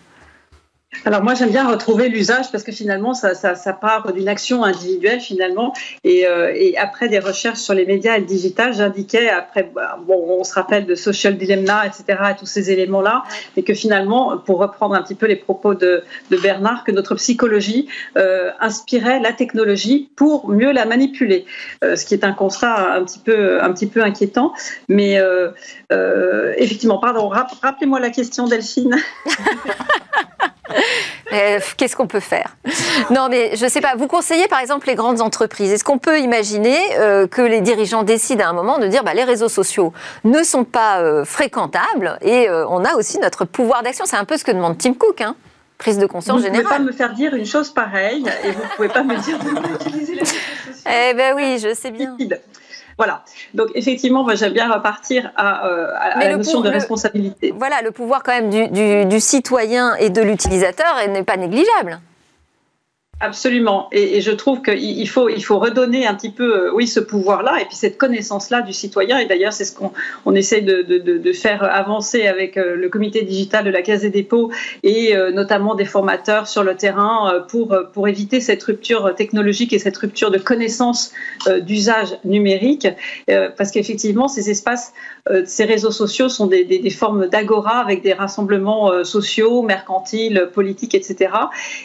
[1.06, 3.34] Alors moi j'aime bien retrouver l'usage parce que finalement ça,
[3.74, 5.74] part d'une action individuelle finalement.
[6.04, 10.00] Et, euh, et, après des recherches sur les médias et le digital j'indiquais après bah,
[10.06, 13.24] bon on se rappelle de Social Dilemma etc et tous ces éléments là
[13.58, 16.04] et que finalement pour reprendre un petit peu les propos de,
[16.42, 21.46] Bernard que notre psychologie euh, inspirait la technologie pour mieux la manipuler.
[21.84, 24.54] Euh, ce qui est un constat un petit peu un petit peu inquiétant.
[24.90, 25.20] Mais
[26.58, 28.96] effectivement pardon rappelez-moi la question Delphine
[31.32, 32.56] Euh, qu'est-ce qu'on peut faire?
[33.10, 33.96] Non, mais je ne sais pas.
[33.96, 35.72] Vous conseillez par exemple les grandes entreprises.
[35.72, 39.14] Est-ce qu'on peut imaginer euh, que les dirigeants décident à un moment de dire bah,
[39.14, 39.94] les réseaux sociaux
[40.24, 44.06] ne sont pas euh, fréquentables et on a aussi notre pouvoir d'action?
[44.06, 45.22] C'est un peu ce que demande Tim Cook.
[45.22, 45.36] Hein
[45.78, 46.64] prise de conscience générale.
[46.64, 49.04] Vous ne pouvez pas me faire dire une chose pareille et vous ne pouvez pas
[49.04, 50.92] me dire de utiliser les réseaux sociaux.
[51.10, 52.16] Eh bien oui, je sais bien.
[52.98, 53.24] Voilà.
[53.54, 55.88] Donc effectivement, moi j'aime bien repartir à, euh,
[56.20, 57.54] la notion de responsabilité.
[57.58, 62.00] voilà, le pouvoir quand même du, du citoyen et de l'utilisateur n'est pas négligeable.
[63.20, 63.88] Absolument.
[63.92, 67.76] Et, je trouve qu'il faut, redonner un petit peu, euh, oui, ce pouvoir-là et puis
[67.76, 69.18] cette connaissance-là du citoyen.
[69.18, 69.94] Et d'ailleurs, c'est ce qu'on
[70.26, 74.52] on essaie de, faire avancer avec euh, le comité digital de la Caisse des dépôts
[74.84, 77.74] et euh, notamment des formateurs sur le terrain pour,
[78.08, 81.14] éviter cette rupture technologique et cette rupture de connaissance
[81.62, 82.88] d'usage numérique.
[83.58, 84.94] Parce qu'effectivement, ces espaces,
[85.46, 91.32] ces réseaux sociaux sont des, formes d'agora avec des rassemblements sociaux, mercantiles, politiques, etc.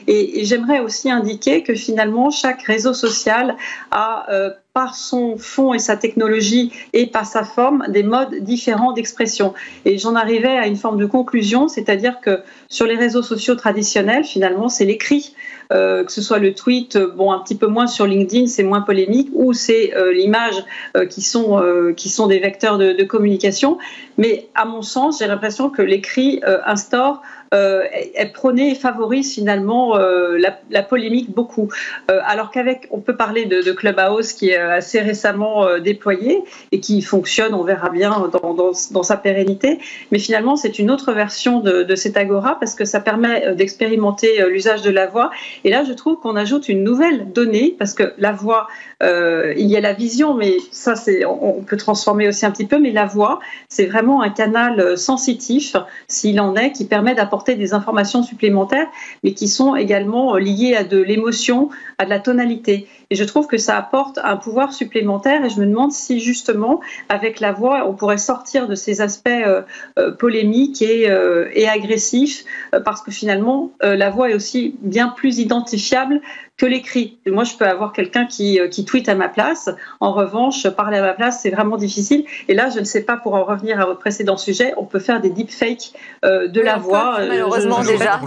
[0.08, 3.56] Et, et j'aimerais aussi indiquer que finalement chaque réseau social
[3.90, 8.92] a euh, par son fond et sa technologie et par sa forme des modes différents
[8.92, 9.52] d'expression.
[9.84, 14.22] Et j'en arrivais à une forme de conclusion, c'est-à-dire que sur les réseaux sociaux traditionnels,
[14.22, 15.34] finalement, c'est l'écrit,
[15.72, 18.82] euh, que ce soit le tweet, bon, un petit peu moins sur LinkedIn, c'est moins
[18.82, 20.62] polémique, ou c'est euh, l'image
[21.10, 21.60] qui, sont,
[21.96, 23.78] qui sont des vecteurs de, communication.
[24.16, 27.22] Mais à mon sens, j'ai l'impression que l'écrit instaure
[27.54, 27.84] euh,
[28.14, 30.38] elle prônait et favorise finalement euh,
[30.70, 31.68] la, polémique beaucoup.
[32.10, 37.02] Euh, alors qu'avec, on peut parler de, Clubhouse qui est assez récemment déployé et qui
[37.02, 39.78] fonctionne, on verra bien dans, sa pérennité.
[40.10, 44.44] Mais finalement, c'est une autre version de, de cet agora parce que ça permet d'expérimenter
[44.48, 45.30] l'usage de la voix.
[45.64, 48.68] Et là, je trouve qu'on ajoute une nouvelle donnée parce que la voix,
[49.00, 52.78] il y a la vision, mais ça, c'est, on, peut transformer aussi un petit peu.
[52.78, 55.76] Mais la voix, c'est vraiment un canal sensitif,
[56.08, 58.88] s'il en est, qui permet d'apporter des informations supplémentaires,
[59.22, 62.88] mais qui sont également euh, liées à de l'émotion, à de la tonalité.
[63.10, 66.80] Et je trouve que ça apporte un pouvoir supplémentaire et je me demande si justement,
[67.08, 69.62] avec la voix, on pourrait sortir de ces aspects euh,
[69.98, 71.08] euh, polémiques et,
[71.52, 72.44] et agressifs,
[72.84, 76.20] parce que finalement, la voix est aussi bien plus identifiable
[76.56, 77.18] que l'écrit.
[77.26, 79.70] Moi, je peux avoir quelqu'un qui, qui tweet à ma place.
[80.00, 82.24] En revanche, parler à ma place, c'est vraiment difficile.
[82.48, 84.98] Et là, je ne sais pas, pour en revenir à votre précédent sujet, on peut
[84.98, 85.92] faire des deepfakes
[86.24, 88.20] de la voix malheureusement déjà.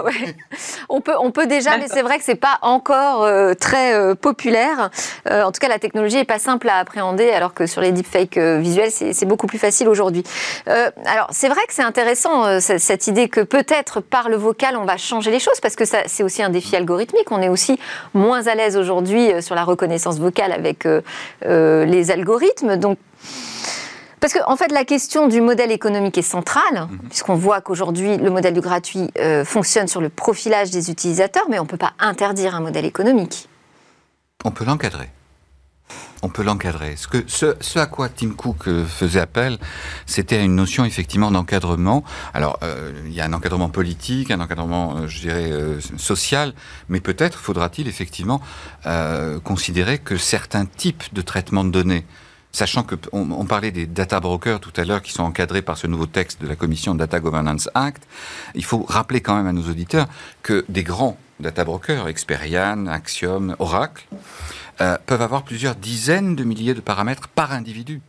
[0.89, 4.15] On, peut, on peut déjà, mais c'est vrai que c'est pas encore euh, très euh,
[4.15, 4.70] populaire.
[5.29, 7.91] Euh, en tout cas, la technologie est pas simple à appréhender, alors que sur les
[7.91, 10.23] deepfakes visuels, c'est beaucoup plus facile aujourd'hui.
[10.67, 14.97] alors, c'est vrai que c'est intéressant cette idée que peut-être par le vocal, on va
[14.97, 17.31] changer les choses, parce que c'est aussi un défi algorithmique.
[17.31, 17.79] On est aussi
[18.13, 20.87] moins à l'aise aujourd'hui sur la reconnaissance vocale avec
[21.43, 22.77] les algorithmes.
[22.77, 22.97] Donc,
[24.21, 26.99] parce qu'en en fait, la question du modèle économique est centrale, mhm.
[27.09, 31.59] puisqu'on voit qu'aujourd'hui, le modèle du gratuit euh, fonctionne sur le profilage des utilisateurs, mais
[31.59, 33.49] on ne peut pas interdire un modèle économique.
[34.43, 35.09] On peut l'encadrer.
[36.23, 36.95] On peut l'encadrer.
[36.95, 39.57] Ce, que, ce, à quoi Tim Cook euh, faisait appel,
[40.05, 42.03] c'était une notion effectivement d'encadrement.
[42.33, 45.51] Alors, euh, il y a un encadrement politique, un encadrement, je dirais,
[45.97, 46.53] social,
[46.89, 48.41] mais peut-être faudra-t-il effectivement
[49.43, 52.05] considérer que certains types de traitement de données,
[52.51, 55.87] Sachant que on, parlait des data brokers tout à l'heure qui sont encadrés par ce
[55.87, 58.03] nouveau texte de la Commission Data Governance Act,
[58.55, 60.07] il faut rappeler quand même à nos auditeurs
[60.43, 64.05] que des grands data brokers, Experian, Axiom, Oracle,
[64.79, 68.01] euh, peuvent avoir plusieurs dizaines de milliers de paramètres par individu.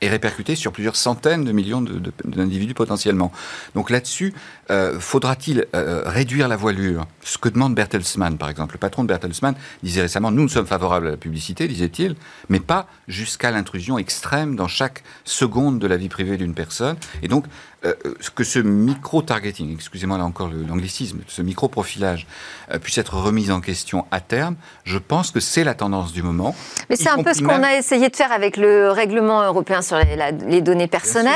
[0.00, 1.80] et répercuté sur plusieurs centaines de millions
[2.24, 3.32] d'individus potentiellement.
[3.74, 4.34] Donc là-dessus,
[4.70, 7.06] euh, faudra-t-il euh, réduire la voilure?
[7.22, 8.74] Ce que demande Bertelsmann, par exemple.
[8.74, 12.16] Le patron de Bertelsmann disait récemment, nous, nous sommes favorables à la publicité, disait-il,
[12.50, 16.96] mais pas jusqu'à l'intrusion extrême dans chaque seconde de la vie privée d'une personne.
[17.22, 17.46] Et donc,
[17.84, 17.94] euh,
[18.34, 22.26] que ce micro-targeting, excusez-moi là encore l'anglicisme, ce micro-profilage
[22.72, 26.22] euh, puisse être remis en question à terme, je pense que c'est la tendance du
[26.22, 26.54] moment.
[26.88, 29.98] Mais c'est un peu ce qu'on a essayé de faire avec le règlement européen sur
[29.98, 31.34] les, données personnelles.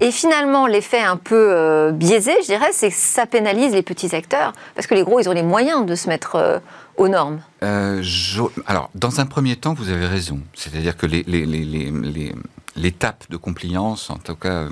[0.00, 4.16] Et finalement, l'effet un peu euh, biaisé, je dirais, c'est que ça pénalise les petits
[4.16, 4.52] acteurs.
[4.74, 6.60] Parce que les gros, ils ont les moyens de se mettre
[6.96, 7.40] aux normes.
[7.60, 10.40] alors, dans un premier temps, vous avez raison.
[10.54, 12.32] C'est-à-dire que les, les, les
[12.76, 14.66] l'étape de compliance, en tout cas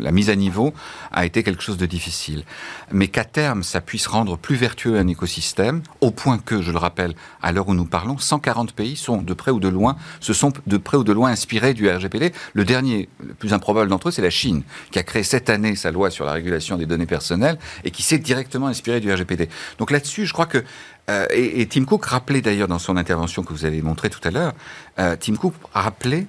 [0.00, 0.72] la mise à niveau,
[1.12, 2.44] a été quelque chose de difficile.
[2.92, 6.78] Mais qu'à terme, ça puisse rendre plus vertueux un écosystème, au point que, je le
[6.78, 10.32] rappelle, à l'heure où nous parlons, 140 pays sont de près ou de loin, se
[10.32, 12.32] sont de près ou de loin inspirés du RGPD.
[12.52, 15.76] Le dernier, le plus improbable d'entre eux, c'est la Chine, qui a créé cette année
[15.76, 19.48] sa loi sur la régulation des données personnelles et qui s'est directement inspiré du RGPD.
[19.78, 20.62] Donc là-dessus, je crois que
[21.08, 24.30] euh, et, Tim Cook rappelait d'ailleurs dans son intervention que vous avez montrée tout à
[24.30, 24.52] l'heure,
[24.98, 26.26] euh, Tim Cook rappelait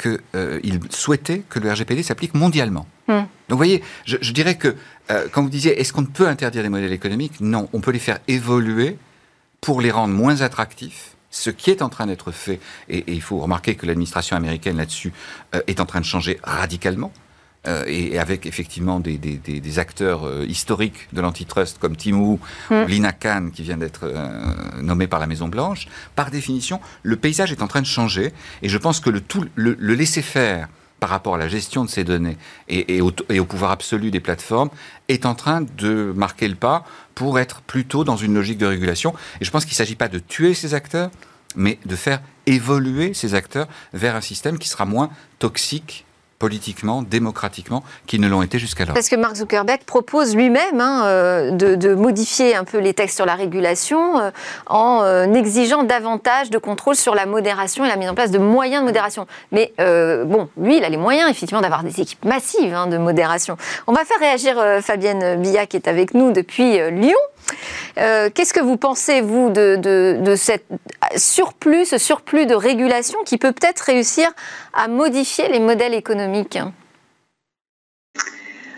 [0.00, 2.86] qu'il euh, souhaitait que le RGPD s'applique mondialement.
[3.08, 3.24] Hmm.
[3.48, 4.76] Donc vous voyez, je, dirais que
[5.10, 7.40] euh, quand vous disiez est-ce qu'on peut interdire les modèles économiques?
[7.40, 8.98] Non, on peut les faire évoluer
[9.60, 13.38] pour les rendre moins attractifs ce qui est en train d'être fait, et, il faut
[13.38, 15.12] remarquer que l'administration américaine là-dessus
[15.54, 17.12] euh, est en train de changer radicalement.
[17.66, 22.38] Euh, et, avec effectivement des, acteurs euh, historiques de l'antitrust comme Timou
[22.70, 22.74] mm.
[22.74, 27.16] ou Lina Khan qui vient d'être euh, nommé par la Maison Blanche, par définition, le
[27.16, 30.68] paysage est en train de changer et je pense que le, tout, le, laisser faire
[31.00, 34.20] par rapport à la gestion de ces données et, au, et, au, pouvoir absolu des
[34.20, 34.70] plateformes
[35.08, 39.12] est en train de marquer le pas pour être plutôt dans une logique de régulation.
[39.40, 41.10] Et je pense qu'il ne s'agit pas de tuer ces acteurs,
[41.54, 46.05] mais de faire évoluer ces acteurs vers un système qui sera moins toxique
[46.38, 48.94] politiquement, démocratiquement, qui ne l'ont été jusqu'alors.
[48.94, 53.26] Parce que Mark Zuckerberg propose lui-même hein, euh, de, modifier un peu les textes sur
[53.26, 54.30] la régulation euh,
[54.66, 58.38] en euh, exigeant davantage de contrôle sur la modération et la mise en place de
[58.38, 59.26] moyens de modération.
[59.52, 63.56] Mais bon, lui, il a les moyens effectivement d'avoir des équipes massives hein, de modération.
[63.86, 67.18] On va faire réagir Fabienne Billat qui est avec nous depuis Lyon.
[67.98, 69.76] Euh, qu'est-ce que vous pensez, vous, de,
[70.20, 70.66] de, cette
[71.16, 74.28] surplus, ce surplus de régulation qui peut peut-être réussir
[74.74, 76.58] à modifier les modèles économiques?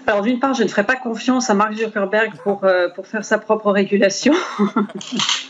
[0.07, 3.25] Alors d'une part, je ne ferai pas confiance à Mark Zuckerberg pour, euh, pour faire
[3.25, 4.33] sa propre régulation.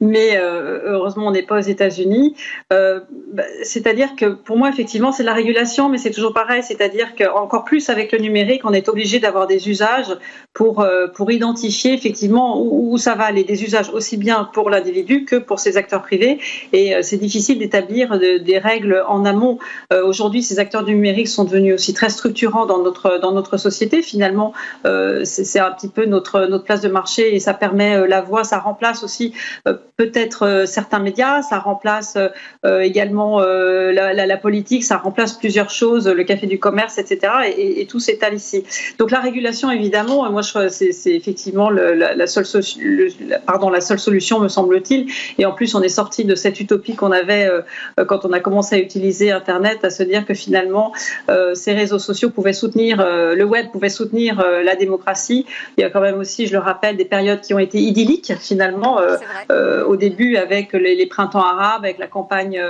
[0.00, 2.34] mais euh, heureusement on n'est pas aux États-Unis.
[2.72, 3.00] Euh,
[3.32, 7.64] bah, c'est-à-dire que pour moi effectivement c'est la régulation, mais c'est toujours pareil, c'est-à-dire qu'encore
[7.64, 10.16] plus avec le numérique, on est obligé d'avoir des usages
[10.54, 15.24] pour euh, pour identifier effectivement où, ça va aller, des usages aussi bien pour l'individu
[15.24, 16.38] que pour ses acteurs privés,
[16.72, 19.58] et c'est difficile d'établir des règles en amont.
[20.04, 24.02] Aujourd'hui, ces acteurs du numérique sont devenus aussi très structurants dans notre dans notre société.
[24.02, 24.52] Finalement,
[25.24, 28.58] c'est un petit peu notre notre place de marché et ça permet la voix, ça
[28.58, 29.17] remplace aussi
[29.66, 32.16] euh, peut-être euh, certains médias, ça remplace
[32.64, 37.32] euh, également la, politique, ça remplace plusieurs choses, le café du commerce, etc.
[37.56, 38.64] Et, tout s'étale ici.
[38.98, 42.44] Donc la régulation, évidemment, moi, c'est effectivement la, seule
[43.46, 45.06] pardon, la seule solution, me semble-t-il.
[45.38, 47.48] Et en plus, on est sorti de cette utopie qu'on avait
[48.06, 50.92] quand on a commencé à utiliser Internet, à se dire que finalement,
[51.54, 55.46] ces réseaux sociaux pouvaient soutenir, le web pouvait soutenir la démocratie.
[55.76, 58.32] Il y a quand même aussi, je le rappelle, des périodes qui ont été idylliques,
[58.38, 58.98] finalement,
[59.86, 62.62] au début avec les, printemps arabes, avec la campagne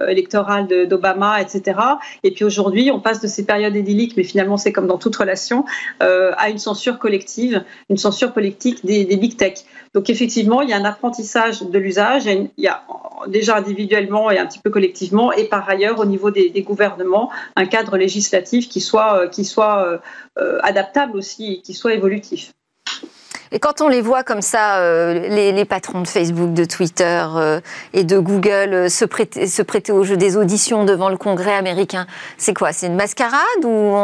[0.00, 1.78] euh, électorale d'Obama, etc.
[2.24, 5.14] Et puis aujourd'hui, on passe de ces périodes idylliques, mais finalement c'est comme dans toute
[5.14, 5.64] relation,
[6.02, 9.60] euh, à une censure collective, une censure politique des, big tech.
[9.94, 12.82] Donc effectivement, il y a un apprentissage de l'usage, il, y a
[13.28, 17.66] déjà individuellement et un petit peu collectivement, et par ailleurs au niveau des, gouvernements, un
[17.66, 20.00] cadre législatif qui soit, qui soit
[20.64, 22.52] adaptable aussi, qui soit évolutif.
[23.54, 27.60] Et quand on les voit comme ça, euh, les, patrons de Facebook, de Twitter euh,
[27.92, 32.52] et de Google euh, se, prêter, au jeu des auditions devant le Congrès américain, c'est
[32.52, 32.72] quoi?
[32.72, 33.94] C'est une mascarade ou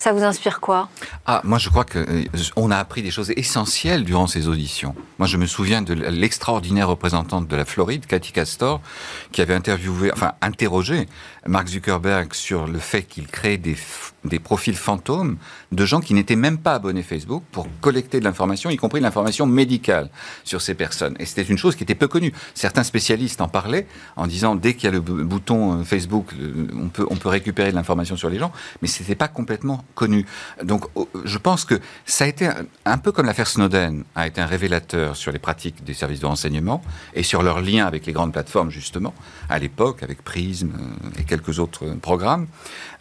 [0.00, 0.88] ça vous inspire quoi?
[1.26, 2.04] Ah, moi je crois que
[2.56, 4.94] on a appris des choses essentielles durant ces auditions.
[5.18, 8.80] Moi je me souviens de l'extraordinaire représentante de la Floride, Cathy Castor,
[9.30, 11.06] qui avait interviewé, enfin interrogé
[11.50, 13.74] Mark Zuckerberg sur le fait qu'il crée des
[14.24, 15.36] des profils fantômes
[15.72, 19.04] de gens qui n'étaient même pas abonnés Facebook pour collecter de l'information, y compris de
[19.04, 20.10] l'information médicale
[20.44, 21.16] sur ces personnes.
[21.18, 22.32] Et c'était une chose qui était peu connue.
[22.54, 23.86] Certains spécialistes en parlaient
[24.16, 26.34] en disant dès qu'il y a le bouton euh, Facebook,
[26.74, 29.84] on peut, on peut récupérer de l'information sur les gens, mais ce n'était pas complètement
[29.94, 30.26] connu.
[30.62, 30.86] Donc
[31.24, 32.48] je pense que ça a été
[32.84, 36.26] un, peu comme l'affaire Snowden a été un révélateur sur les pratiques des services de
[36.26, 36.82] renseignement
[37.14, 39.14] et sur leurs liens avec les grandes plateformes, justement,
[39.48, 42.46] à l'époque, avec Prism euh, et quelques autres programmes.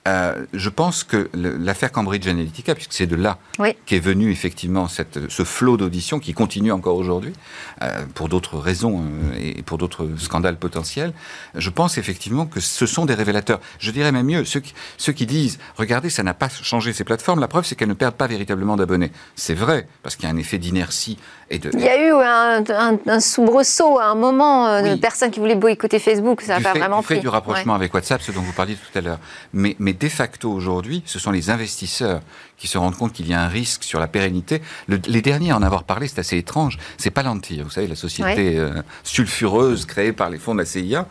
[0.07, 3.37] Euh, je pense que l'affaire Cambridge Analytica, puisque c'est de là
[3.85, 7.33] qu'est venu effectivement cette, ce flot d'auditions qui continue encore aujourd'hui,
[7.81, 11.13] euh, pour d'autres raisons euh, et pour d'autres scandales potentiels,
[11.55, 13.59] je pense effectivement que ce sont des révélateurs.
[13.79, 17.03] Je dirais même mieux, ceux qui, ceux qui disent, regardez, ça n'a pas changé ces
[17.03, 19.11] plateformes, la preuve c'est qu'elles ne perdent pas véritablement d'abonnés.
[19.35, 21.17] C'est vrai, parce qu'il y a un effet d'inertie.
[21.51, 21.71] Et de...
[21.73, 22.63] Il y a eu un,
[23.07, 27.01] un, soubresaut à un moment de personnes qui voulaient boycotter Facebook, ça n'a pas vraiment
[27.01, 29.19] du fait du rapprochement avec WhatsApp, ce dont vous parliez tout à l'heure.
[29.53, 32.21] Mais, mais de facto aujourd'hui, ce sont les investisseurs
[32.59, 34.61] qui se rendent compte qu'il y a un risque sur la pérennité.
[34.87, 36.77] les derniers à en avoir parlé, c'est assez étrange.
[36.97, 41.07] C'est Palantir, vous savez, la société euh, sulfureuse créée par les fonds de la CIA.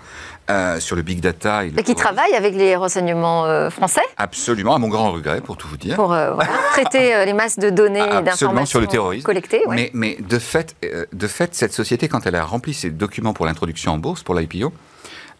[0.51, 1.66] Euh, sur le big data.
[1.66, 5.68] Et, qui travaille avec les renseignements euh, français Absolument, à mon grand regret, pour tout
[5.68, 5.94] vous dire.
[5.97, 6.16] Pour
[6.73, 9.27] traiter les masses de données et d'informations sur le terrorisme.
[9.27, 9.61] collectées.
[9.68, 10.75] Mais, mais de, fait,
[11.12, 14.35] de fait, cette société, quand elle a rempli ses documents pour l'introduction en bourse, pour
[14.35, 14.73] l'IPO,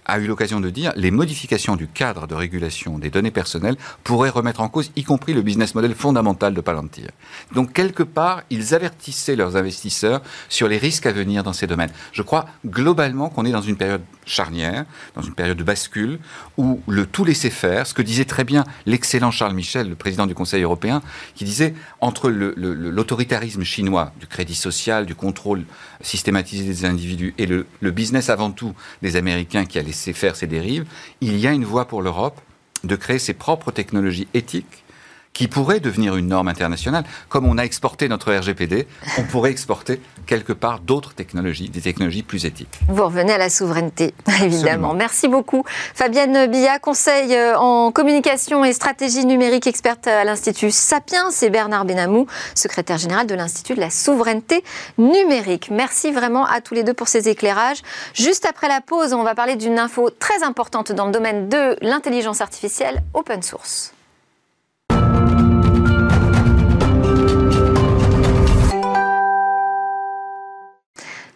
[0.09, 4.31] a eu l'occasion de dire les modifications du cadre de régulation des données personnelles pourraient
[4.31, 7.11] remettre en cause, y compris le business model fondamental de Palantir.
[7.55, 11.90] Donc, quelque part, ils avertissaient leurs investisseurs sur les risques à venir dans ces domaines.
[12.12, 16.18] Je crois globalement qu'on est dans une période charnière, dans une période de bascule,
[16.57, 20.27] où le tout laisser faire, ce que disait très bien l'excellent Charles Michel, le président
[20.27, 21.03] du Conseil européen,
[21.35, 25.64] qui disait entre l'autoritarisme chinois, du crédit social, du contrôle
[26.01, 30.47] systématisé des individus, et le, business avant tout des Américains qui a laissé faire ces
[30.47, 30.87] dérives,
[31.21, 32.41] il y a une voie pour l'Europe
[32.85, 34.85] de créer ses propres technologies éthiques
[35.33, 37.05] qui pourrait devenir une norme internationale.
[37.29, 38.87] Comme on a exporté notre RGPD,
[39.19, 42.81] on pourrait exporter quelque part d'autres technologies, des technologies plus éthiques.
[42.88, 44.95] Vous revenez à la souveraineté, évidemment.
[44.95, 45.64] Merci beaucoup.
[45.95, 51.85] Fabienne Billa, conseil euh, en communication et stratégie numérique experte à l'Institut Sapiens, et Bernard
[51.85, 54.64] Benamou, secrétaire général de l'Institut de la souveraineté
[54.99, 55.71] numérique.
[55.71, 57.83] Merci vraiment à tous les deux pour ces éclairages.
[58.14, 61.77] Juste après la pause, on va parler d'une info très importante dans le domaine de
[61.81, 63.93] l'intelligence artificielle open source.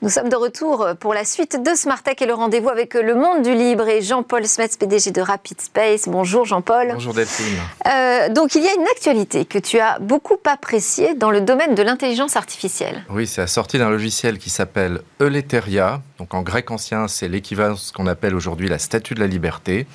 [0.03, 3.15] Nous sommes de retour pour la suite de Smart Tech et le rendez-vous avec le
[3.15, 6.09] monde du libre et Jean-Paul Smets, PDG de Rapid Space.
[6.09, 6.89] Bonjour Jean-Paul.
[6.95, 7.57] Bonjour Delphine.
[7.87, 11.77] Euh, donc il y a une actualité que tu as beaucoup appréciée dans le domaine
[11.77, 13.05] de l'intelligence artificielle.
[13.11, 16.03] Oui, c'est la sortie d'un logiciel qui s'appelle Euleteria.
[16.19, 19.29] Donc en grec ancien, c'est l'équivalent de ce qu'on appelle aujourd'hui la statue de la
[19.29, 19.87] liberté.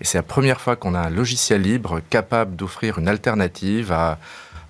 [0.00, 4.16] Et c'est la première fois qu'on a un logiciel libre capable d'offrir une alternative à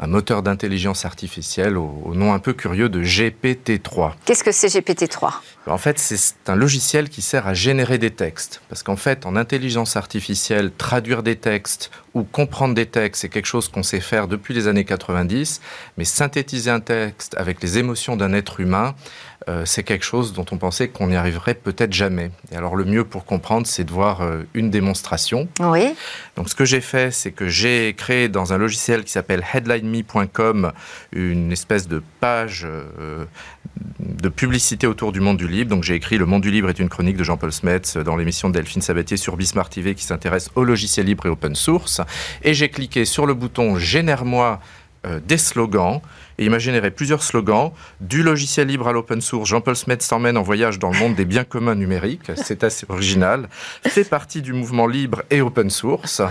[0.01, 4.13] un moteur d'intelligence artificielle au, nom un peu curieux de GPT-3.
[4.25, 5.35] Qu'est-ce que c'est GPT-3
[5.71, 8.61] En fait, c'est un logiciel qui sert à générer des textes.
[8.69, 13.47] Parce qu'en fait, en intelligence artificielle, traduire des textes ou comprendre des textes, c'est quelque
[13.47, 15.61] chose qu'on sait faire depuis les années 90.
[15.97, 18.95] Mais synthétiser un texte avec les émotions d'un être humain,
[19.49, 22.31] euh, c'est quelque chose dont on pensait qu'on n'y arriverait peut-être jamais.
[22.53, 25.49] Et alors le mieux pour comprendre, c'est de voir euh, une démonstration.
[25.61, 25.95] Oui.
[26.37, 30.73] Donc ce que j'ai fait, c'est que j'ai créé dans un logiciel qui s'appelle headlineme.com
[31.13, 33.25] une espèce de page euh,
[33.99, 35.71] de publicité autour du monde du libre.
[35.71, 38.49] Donc j'ai écrit Le monde du libre est une chronique de Jean-Paul Smets dans l'émission
[38.49, 42.01] de Delphine Sabatier sur Bismart TV qui s'intéresse au logiciel libre et open source.
[42.43, 44.61] Et j'ai cliqué sur le bouton Génère-moi
[45.27, 46.03] des slogans
[46.41, 50.39] et il m'a généré plusieurs slogans, du logiciel libre à l'open source, Jean-Paul Smet s'emmène
[50.39, 53.49] en voyage dans le monde des biens communs numériques, c'est assez original,
[53.87, 56.23] fait partie du mouvement libre et open source,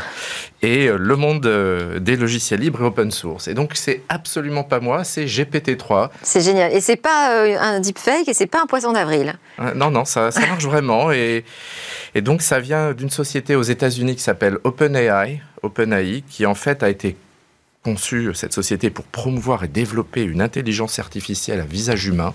[0.63, 3.47] et euh, le monde euh, des logiciels libres et open source.
[3.47, 6.09] Et donc c'est absolument pas moi, c'est GPT-3.
[6.23, 6.73] C'est génial.
[6.73, 9.35] Et c'est pas euh, un deepfake et c'est pas un poisson d'avril.
[9.75, 11.11] non, non, ça, ça marche vraiment.
[11.11, 11.45] Et,
[12.15, 16.81] et donc ça vient d'une société aux États-Unis qui s'appelle OpenAI, OpenAI, qui en fait
[16.81, 17.15] a été
[17.83, 22.33] conçu cette société pour promouvoir et développer une intelligence artificielle à visage humain.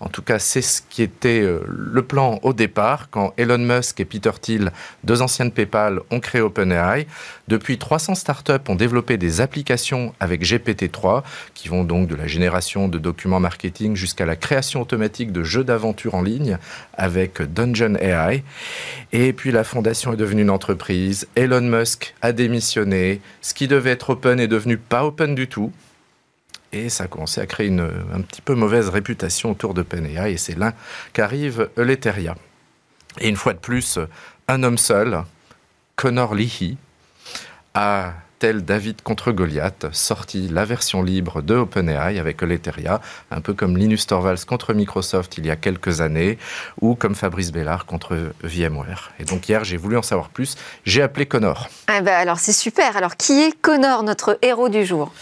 [0.00, 4.00] En tout cas, c'est ce qui était euh, le plan au départ quand Elon Musk
[4.00, 4.72] et Peter Thiel,
[5.04, 7.06] deux anciens de PayPal, ont créé OpenAI.
[7.46, 11.22] Depuis, 300 startups ont développé des applications avec GPT-3
[11.54, 15.64] qui vont donc de la génération de documents marketing jusqu'à la création automatique de jeux
[15.64, 16.58] d'aventure en ligne
[16.94, 18.42] avec Dungeon AI.
[19.12, 21.28] Et puis la fondation est devenue une entreprise.
[21.36, 23.20] Elon Musk a démissionné.
[23.40, 25.72] Ce qui devait être open est devenu pas open du tout.
[26.72, 29.84] Et ça a commencé à créer une un petit peu mauvaise réputation autour de
[30.28, 30.72] et c'est là
[31.12, 32.36] qu'arrive Euleteria.
[33.18, 33.98] Et une fois de plus,
[34.46, 35.24] un homme seul,
[35.96, 36.76] Connor Leahy,
[37.74, 43.00] a tel David contre Goliath, sorti la version libre de OpenAI avec Eleteria,
[43.30, 46.38] un peu comme Linus Torvalds contre Microsoft il y a quelques années,
[46.80, 49.12] ou comme Fabrice Bellard contre VMware.
[49.20, 50.56] Et donc hier, j'ai voulu en savoir plus.
[50.84, 51.68] J'ai appelé Connor.
[51.86, 52.96] Ah bah alors c'est super.
[52.96, 55.12] Alors qui est Connor, notre héros du jour?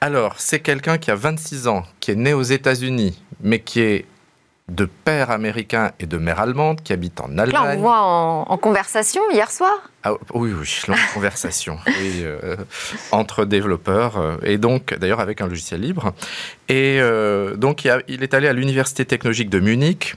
[0.00, 4.04] Alors, c'est quelqu'un qui a 26 ans, qui est né aux États-Unis, mais qui est
[4.68, 7.52] de père américain et de mère allemande qui habite en Allemagne.
[7.52, 9.90] Là, on voit en, conversation hier soir.
[10.04, 12.56] Ah, oui, oui, longue conversation euh,
[13.12, 16.14] entre développeurs euh, et donc d'ailleurs avec un logiciel libre.
[16.68, 20.14] Et euh, donc il, est allé à l'université technologique de Munich,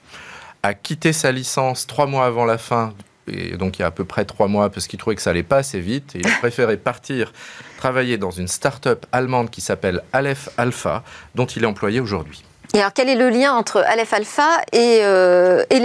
[0.63, 2.93] a quitté sa licence trois mois avant la fin.
[3.29, 5.31] Et donc il y a à peu près trois mois parce qu'il trouvait que ça
[5.31, 6.15] allait pas assez vite.
[6.15, 7.33] Et il a préféré partir
[7.77, 11.03] travailler dans une start-up allemande qui s'appelle Aleph Alpha,
[11.35, 12.45] dont il est employé aujourd'hui.
[12.78, 15.78] Et alors, quel est le lien entre Aleph Alpha et, euh, et,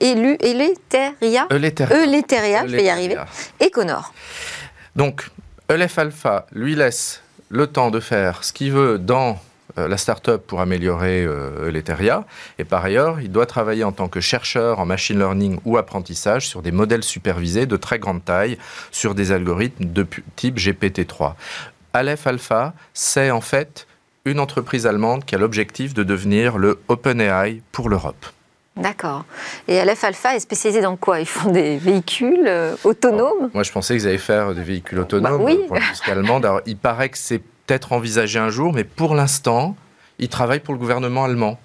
[0.00, 3.16] Eleteria Eleteria, je vais y arriver,
[3.60, 4.12] et Connor
[4.96, 5.30] Donc,
[5.68, 9.38] Aleph Alpha lui laisse le temps de faire ce qu'il veut dans
[9.78, 12.24] euh, la start-up pour améliorer euh, Eleteria.
[12.58, 16.48] Et par ailleurs, il doit travailler en tant que chercheur en machine learning ou apprentissage
[16.48, 18.58] sur des modèles supervisés de très grande taille,
[18.90, 21.34] sur des algorithmes de type GPT-3.
[21.92, 23.86] Aleph Alpha, c'est en fait
[24.24, 28.26] une entreprise allemande qui a l'objectif de devenir le OpenAI pour l'Europe.
[28.76, 29.24] D'accord.
[29.68, 31.20] Et Aleph Alpha est spécialisé dans quoi?
[31.20, 33.50] Ils font des véhicules euh, autonomes?
[33.52, 35.58] Moi, je pensais qu'ils allaient faire des véhicules autonomes bah oui.
[35.66, 36.46] pour l'industrie allemande.
[36.46, 39.76] Alors, il paraît que c'est peut-être envisagé un jour, mais pour l'instant,
[40.18, 41.58] ils travaillent pour le gouvernement allemand.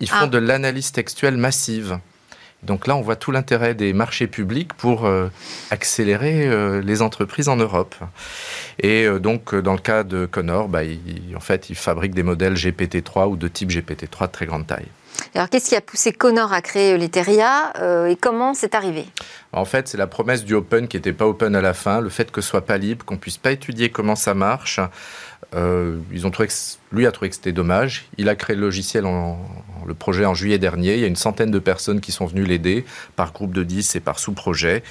[0.00, 0.26] Ils font ah.
[0.26, 1.98] de l'analyse textuelle massive.
[2.66, 5.28] Donc là, on voit tout l'intérêt des marchés publics pour euh,
[5.70, 7.94] accélérer euh, les entreprises en Europe.
[8.80, 10.80] Et euh, donc, dans le cas de Connor, bah,
[11.34, 14.88] en fait, il fabrique des modèles GPT-3 ou de type GPT-3 de très grande taille.
[15.34, 17.72] Alors, qu'est-ce qui a poussé Connor à créer Leteria
[18.06, 19.06] et comment c'est arrivé?
[19.52, 22.10] En fait, c'est la promesse du open qui n'était pas open à la fin, le
[22.10, 24.78] fait que ce soit pas libre, qu'on puisse pas étudier comment ça marche.
[25.54, 26.54] ils ont trouvé que
[26.92, 28.06] lui a trouvé que c'était dommage.
[28.18, 29.04] Il a créé le logiciel,
[29.86, 30.94] le projet en juillet dernier.
[30.94, 32.84] Il y a une centaine de personnes qui sont venues l'aider
[33.16, 34.82] par groupe de 10 et par sous-projet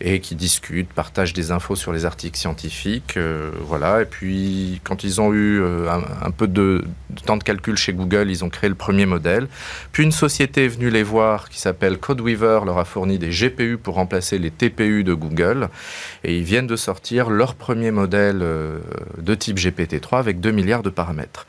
[0.00, 3.16] et qui discutent, partagent des infos sur les articles scientifiques.
[3.16, 4.02] Euh, voilà.
[4.02, 6.84] Et puis, quand ils ont eu euh, un, peu de,
[7.26, 9.48] temps de calcul chez Google, ils ont créé le premier modèle.
[9.92, 13.76] Puis, une société est venue les voir qui s'appelle Codeweaver leur a fourni des GPU
[13.76, 15.68] pour remplacer les TPU de Google.
[16.24, 18.78] Et ils viennent de sortir leur premier modèle euh,
[19.18, 21.39] de type GPT-3 avec 2 milliards de paramètres.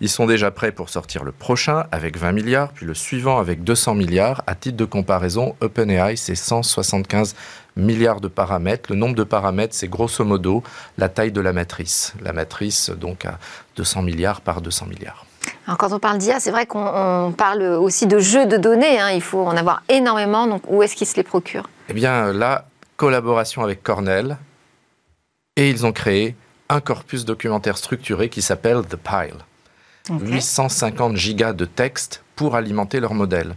[0.00, 3.64] Ils sont déjà prêts pour sortir le prochain avec 20 milliards, puis le suivant avec
[3.64, 4.42] 200 milliards.
[4.46, 7.34] À titre de comparaison, OpenAI, c'est 175
[7.76, 8.90] milliards de paramètres.
[8.90, 10.62] Le nombre de paramètres, c'est grosso modo
[10.98, 12.14] la taille de la matrice.
[12.22, 13.38] La matrice, donc, à
[13.76, 15.26] 200 milliards par 200 milliards.
[15.66, 18.98] Alors, quand on parle d'IA, c'est vrai qu'on parle aussi de jeux de données.
[18.98, 19.10] Hein.
[19.10, 20.46] Il faut en avoir énormément.
[20.46, 21.68] Donc, où est-ce qu'ils se les procurent?
[21.88, 22.66] Eh bien, là,
[22.96, 24.36] collaboration avec Cornell.
[25.56, 26.36] Et ils ont créé
[26.70, 29.36] un corpus documentaire structuré qui s'appelle The Pile.
[30.08, 33.54] 850 gigas de texte pour alimenter leur modèle.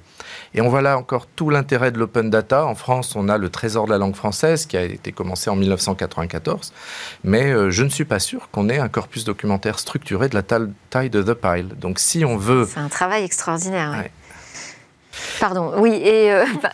[0.53, 2.65] Et on voit là encore tout l'intérêt de l'open data.
[2.65, 5.55] En France, on a le Trésor de la langue française qui a été commencé en
[5.55, 6.73] 1994,
[7.23, 10.43] mais euh, je ne suis pas sûr qu'on ait un corpus documentaire structuré de la
[10.43, 11.69] taille de The Pile.
[11.79, 12.67] Donc si on veut...
[12.69, 14.03] C'est un travail extraordinaire.
[15.39, 16.71] Pardon, oui, et euh, bah,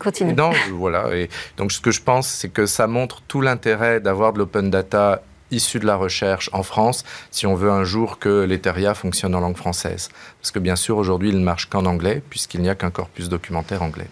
[0.00, 0.34] continue.
[0.34, 1.14] Non, voilà.
[1.14, 4.70] Et donc ce que je pense, c'est que ça montre tout l'intérêt d'avoir de l'open
[4.70, 9.34] data issus de la recherche en France si on veut un jour que l'Eteria fonctionne
[9.34, 10.08] en langue française.
[10.40, 13.28] Parce que bien sûr, aujourd'hui, il ne marche qu'en anglais, puisqu'il n'y a qu'un corpus
[13.28, 14.08] documentaire anglais.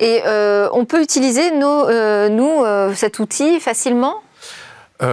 [0.00, 4.22] Et euh, on peut utiliser, nos, euh, nous, euh, cet outil facilement?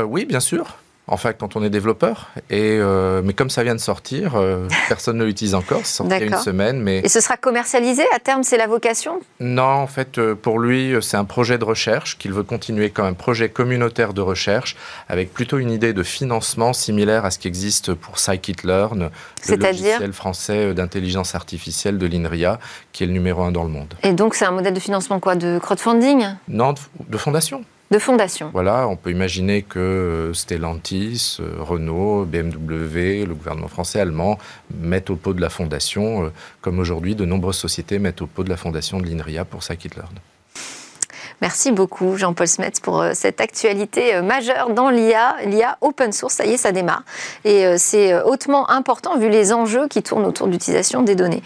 [0.05, 0.77] Oui, bien sûr
[1.07, 2.29] en fait, quand on est développeur.
[2.49, 5.81] Et, euh, mais comme ça vient de sortir, euh, personne ne l'utilise encore.
[5.83, 6.81] C'est sorti il y a une semaine.
[6.81, 6.99] Mais...
[6.99, 9.19] Et ce sera commercialisé à terme, c'est la vocation?
[9.39, 13.05] Non, en fait, euh, pour lui, c'est un projet de recherche qu'il veut continuer comme
[13.05, 14.77] un projet communautaire de recherche,
[15.09, 19.09] avec plutôt une idée de financement similaire à ce qui existe pour Scikit-Learn,
[19.49, 22.59] le logiciel français d'intelligence artificielle de l'INRIA,
[22.93, 23.93] qui est le numéro un dans le monde.
[24.03, 25.35] Et donc, c'est un modèle de financement quoi?
[25.35, 26.27] De crowdfunding?
[26.47, 26.75] Non,
[27.09, 27.65] de fondation
[28.53, 34.37] Voilà, on peut imaginer que euh, Stellantis, euh, Renault, BMW, le gouvernement français, allemand
[34.73, 36.29] mettent au pot de la fondation, euh,
[36.61, 40.15] comme aujourd'hui de nombreuses sociétés mettent au pot de la fondation de l'INRIA pour Scikit-Learn.
[41.43, 46.35] Merci beaucoup Jean-Paul Smets pour euh, cette actualité euh, majeure dans l'IA, l'IA open source,
[46.35, 47.03] ça y est, ça démarre.
[47.43, 51.43] Et euh, c'est hautement important vu les enjeux qui tournent autour de l'utilisation des données.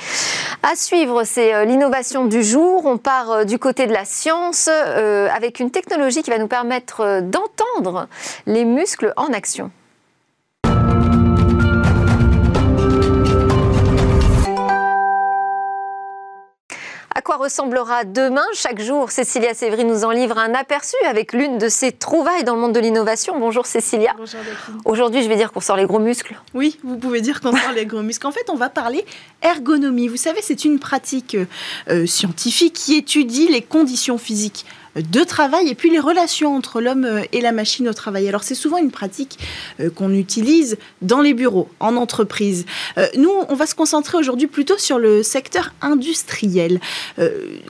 [0.62, 2.86] À suivre, c'est l'innovation du jour.
[2.86, 8.08] On part du côté de la science avec une technologie qui va nous permettre d'entendre
[8.46, 9.72] les muscles en action.
[17.48, 21.94] Ressemblera demain Chaque jour, Cécilia Sévry nous en livre un aperçu avec l'une de ses
[21.94, 23.40] trouvailles dans le monde de l'innovation.
[23.40, 24.14] Bonjour Cécilia.
[24.18, 24.42] Bonjour
[24.84, 26.38] Aujourd'hui, je vais dire qu'on sort les gros muscles.
[26.54, 28.28] Oui, vous pouvez dire qu'on sort les gros muscles.
[28.28, 29.06] En fait, on va parler
[29.42, 30.10] ergonomie.
[30.10, 31.38] Vous savez, c'est une pratique
[31.90, 34.66] euh, scientifique qui étudie les conditions physiques
[35.02, 38.28] de travail et puis les relations entre l'homme euh, et la machine au travail.
[38.28, 39.40] Alors c'est souvent une pratique
[39.80, 42.66] euh, qu'on utilise dans les bureaux, en entreprise.
[42.98, 46.80] Euh, nous, on va se concentrer aujourd'hui plutôt sur le secteur industriel.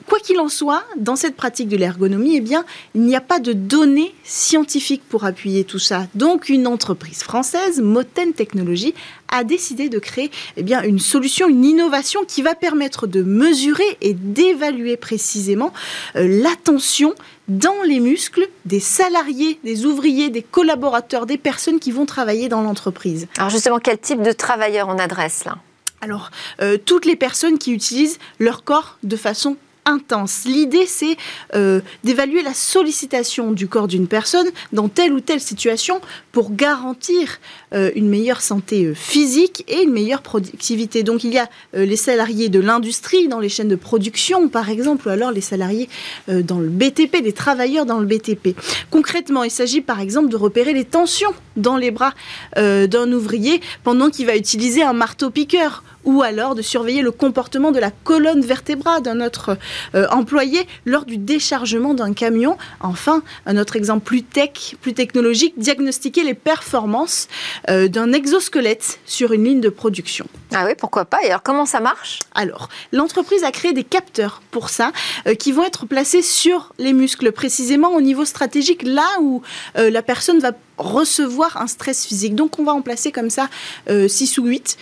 [0.06, 2.64] Quoi qu'il en soit, dans cette pratique de l'ergonomie, eh bien,
[2.94, 6.06] il n'y a pas de données scientifiques pour appuyer tout ça.
[6.14, 8.94] Donc une entreprise française, Moten Technologies,
[9.32, 13.98] a décidé de créer eh bien, une solution, une innovation qui va permettre de mesurer
[14.00, 15.72] et d'évaluer précisément
[16.16, 17.14] euh, l'attention
[17.48, 22.62] dans les muscles des salariés, des ouvriers, des collaborateurs, des personnes qui vont travailler dans
[22.62, 23.26] l'entreprise.
[23.38, 25.56] Alors justement, quel type de travailleurs on adresse là?
[26.00, 29.56] Alors, euh, toutes les personnes qui utilisent leur corps de façon
[29.88, 30.44] intense.
[30.44, 31.16] L'idée, c'est
[31.54, 36.00] euh, d'évaluer la sollicitation du corps d'une personne dans telle ou telle situation
[36.30, 37.40] pour garantir
[37.72, 41.02] une meilleure santé euh, physique et une meilleure productivité.
[41.02, 45.08] Donc il y a les salariés de l'industrie dans les chaînes de production, par exemple,
[45.08, 45.88] ou alors les salariés
[46.28, 48.56] dans le BTP, les travailleurs dans le BTP.
[48.90, 52.14] Concrètement, il s'agit par exemple de repérer les tensions dans les bras
[52.56, 57.78] d'un ouvrier pendant qu'il va utiliser un marteau-piqueur ou alors de surveiller le comportement de
[57.78, 59.58] la colonne vertébrale d'un autre
[59.94, 62.56] euh, employé lors du déchargement d'un camion.
[62.80, 67.28] Enfin, un autre exemple plus tech, plus technologique, diagnostiquer les performances
[67.70, 70.26] euh, d'un exosquelette sur une ligne de production.
[70.54, 72.20] Ah oui, pourquoi pas Et alors comment ça marche?
[72.34, 74.92] Alors, l'entreprise a créé des capteurs pour ça
[75.26, 79.42] euh, qui vont être placés sur les muscles, précisément au niveau stratégique, là où
[79.74, 82.34] la personne va recevoir un stress physique.
[82.34, 83.48] Donc on va en placer comme ça
[83.88, 84.78] 6 ou 8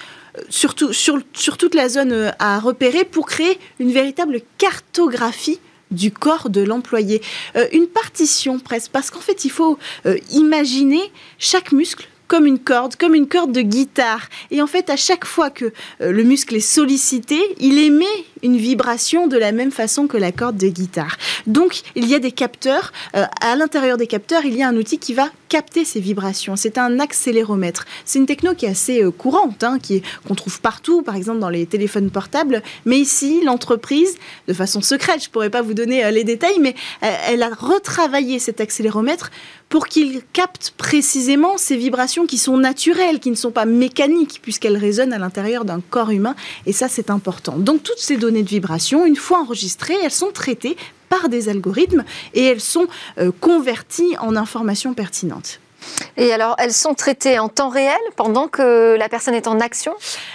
[0.48, 5.60] surtout sur, sur toute la zone euh, à repérer pour créer une véritable cartographie
[5.90, 7.22] du corps de l'employé.
[7.56, 11.00] Euh, une partition presque, parce qu'en fait, il faut euh, imaginer
[11.38, 14.28] chaque muscle comme une corde, comme une corde de guitare.
[14.50, 18.04] Et en fait, à chaque fois que le muscle est sollicité, il émet
[18.46, 21.16] une vibration de la même façon que la corde de guitare.
[21.46, 22.92] Donc, il y a des capteurs.
[23.16, 26.56] Euh, à l'intérieur des capteurs, il y a un outil qui va capter ces vibrations.
[26.56, 27.84] C'est un accéléromètre.
[28.04, 31.40] C'est une techno qui est assez euh, courante, hein, qui qu'on trouve partout, par exemple
[31.40, 32.62] dans les téléphones portables.
[32.84, 34.14] Mais ici, l'entreprise,
[34.46, 38.38] de façon secrète, je pourrais pas vous donner euh, les détails, mais elle a retravaillé
[38.38, 39.30] cet accéléromètre
[39.68, 44.76] pour qu'il capte précisément ces vibrations qui sont naturelles, qui ne sont pas mécaniques, puisqu'elles
[44.76, 46.36] résonnent à l'intérieur d'un corps humain.
[46.66, 47.56] Et ça, c'est important.
[47.56, 50.76] Donc, toutes ces données de vibration, une fois enregistrées, elles sont traitées
[51.08, 52.86] par des algorithmes et elles sont
[53.18, 55.60] euh, converties en informations pertinentes.
[56.16, 59.92] Et alors, elles sont traitées en temps réel pendant que la personne est en action?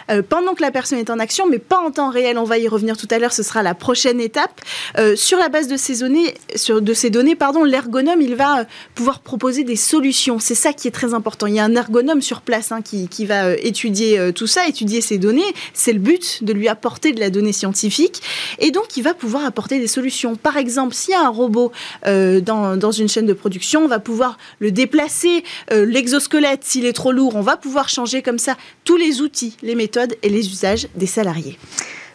[0.09, 2.37] Euh, Pendant que la personne est en action, mais pas en temps réel.
[2.37, 3.33] On va y revenir tout à l'heure.
[3.33, 4.61] Ce sera la prochaine étape.
[4.97, 6.35] Euh, sur la base de ces données,
[6.69, 8.63] de ces données, pardon, l'ergonome, il va euh,
[8.95, 10.39] pouvoir proposer des solutions.
[10.39, 11.47] C'est ça qui est très important.
[11.47, 15.01] Il y a un ergonome sur place hein, qui, qui, va étudier tout ça, étudier
[15.01, 15.41] ces données.
[15.73, 18.21] C'est le but de lui apporter de la donnée scientifique.
[18.59, 20.35] Et donc, il va pouvoir apporter des solutions.
[20.35, 21.71] Par exemple, s'il y a un robot
[22.05, 25.40] dans, dans une chaîne de production, on va pouvoir le déplacer
[25.71, 29.57] euh, l'exosquelette, s'il est trop lourd, on va pouvoir changer comme ça tous les outils,
[29.61, 31.57] les méthodes et les usages des salariés.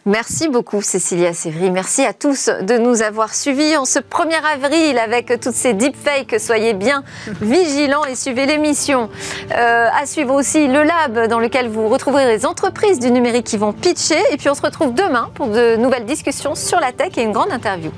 [0.07, 1.69] Merci beaucoup Cécilia Sévry.
[1.73, 6.39] Merci à tous de nous avoir suivis en ce 1er avril avec toutes ces deepfakes.
[6.39, 7.03] Soyez bien
[7.41, 9.11] vigilants et suivez l'émission.
[9.51, 13.57] Euh, à suivre aussi le lab dans lequel vous retrouverez les entreprises du numérique qui
[13.57, 14.23] vont pitcher.
[14.31, 17.33] Et puis on se retrouve demain pour de nouvelles discussions sur la tech et une
[17.33, 17.91] grande interview.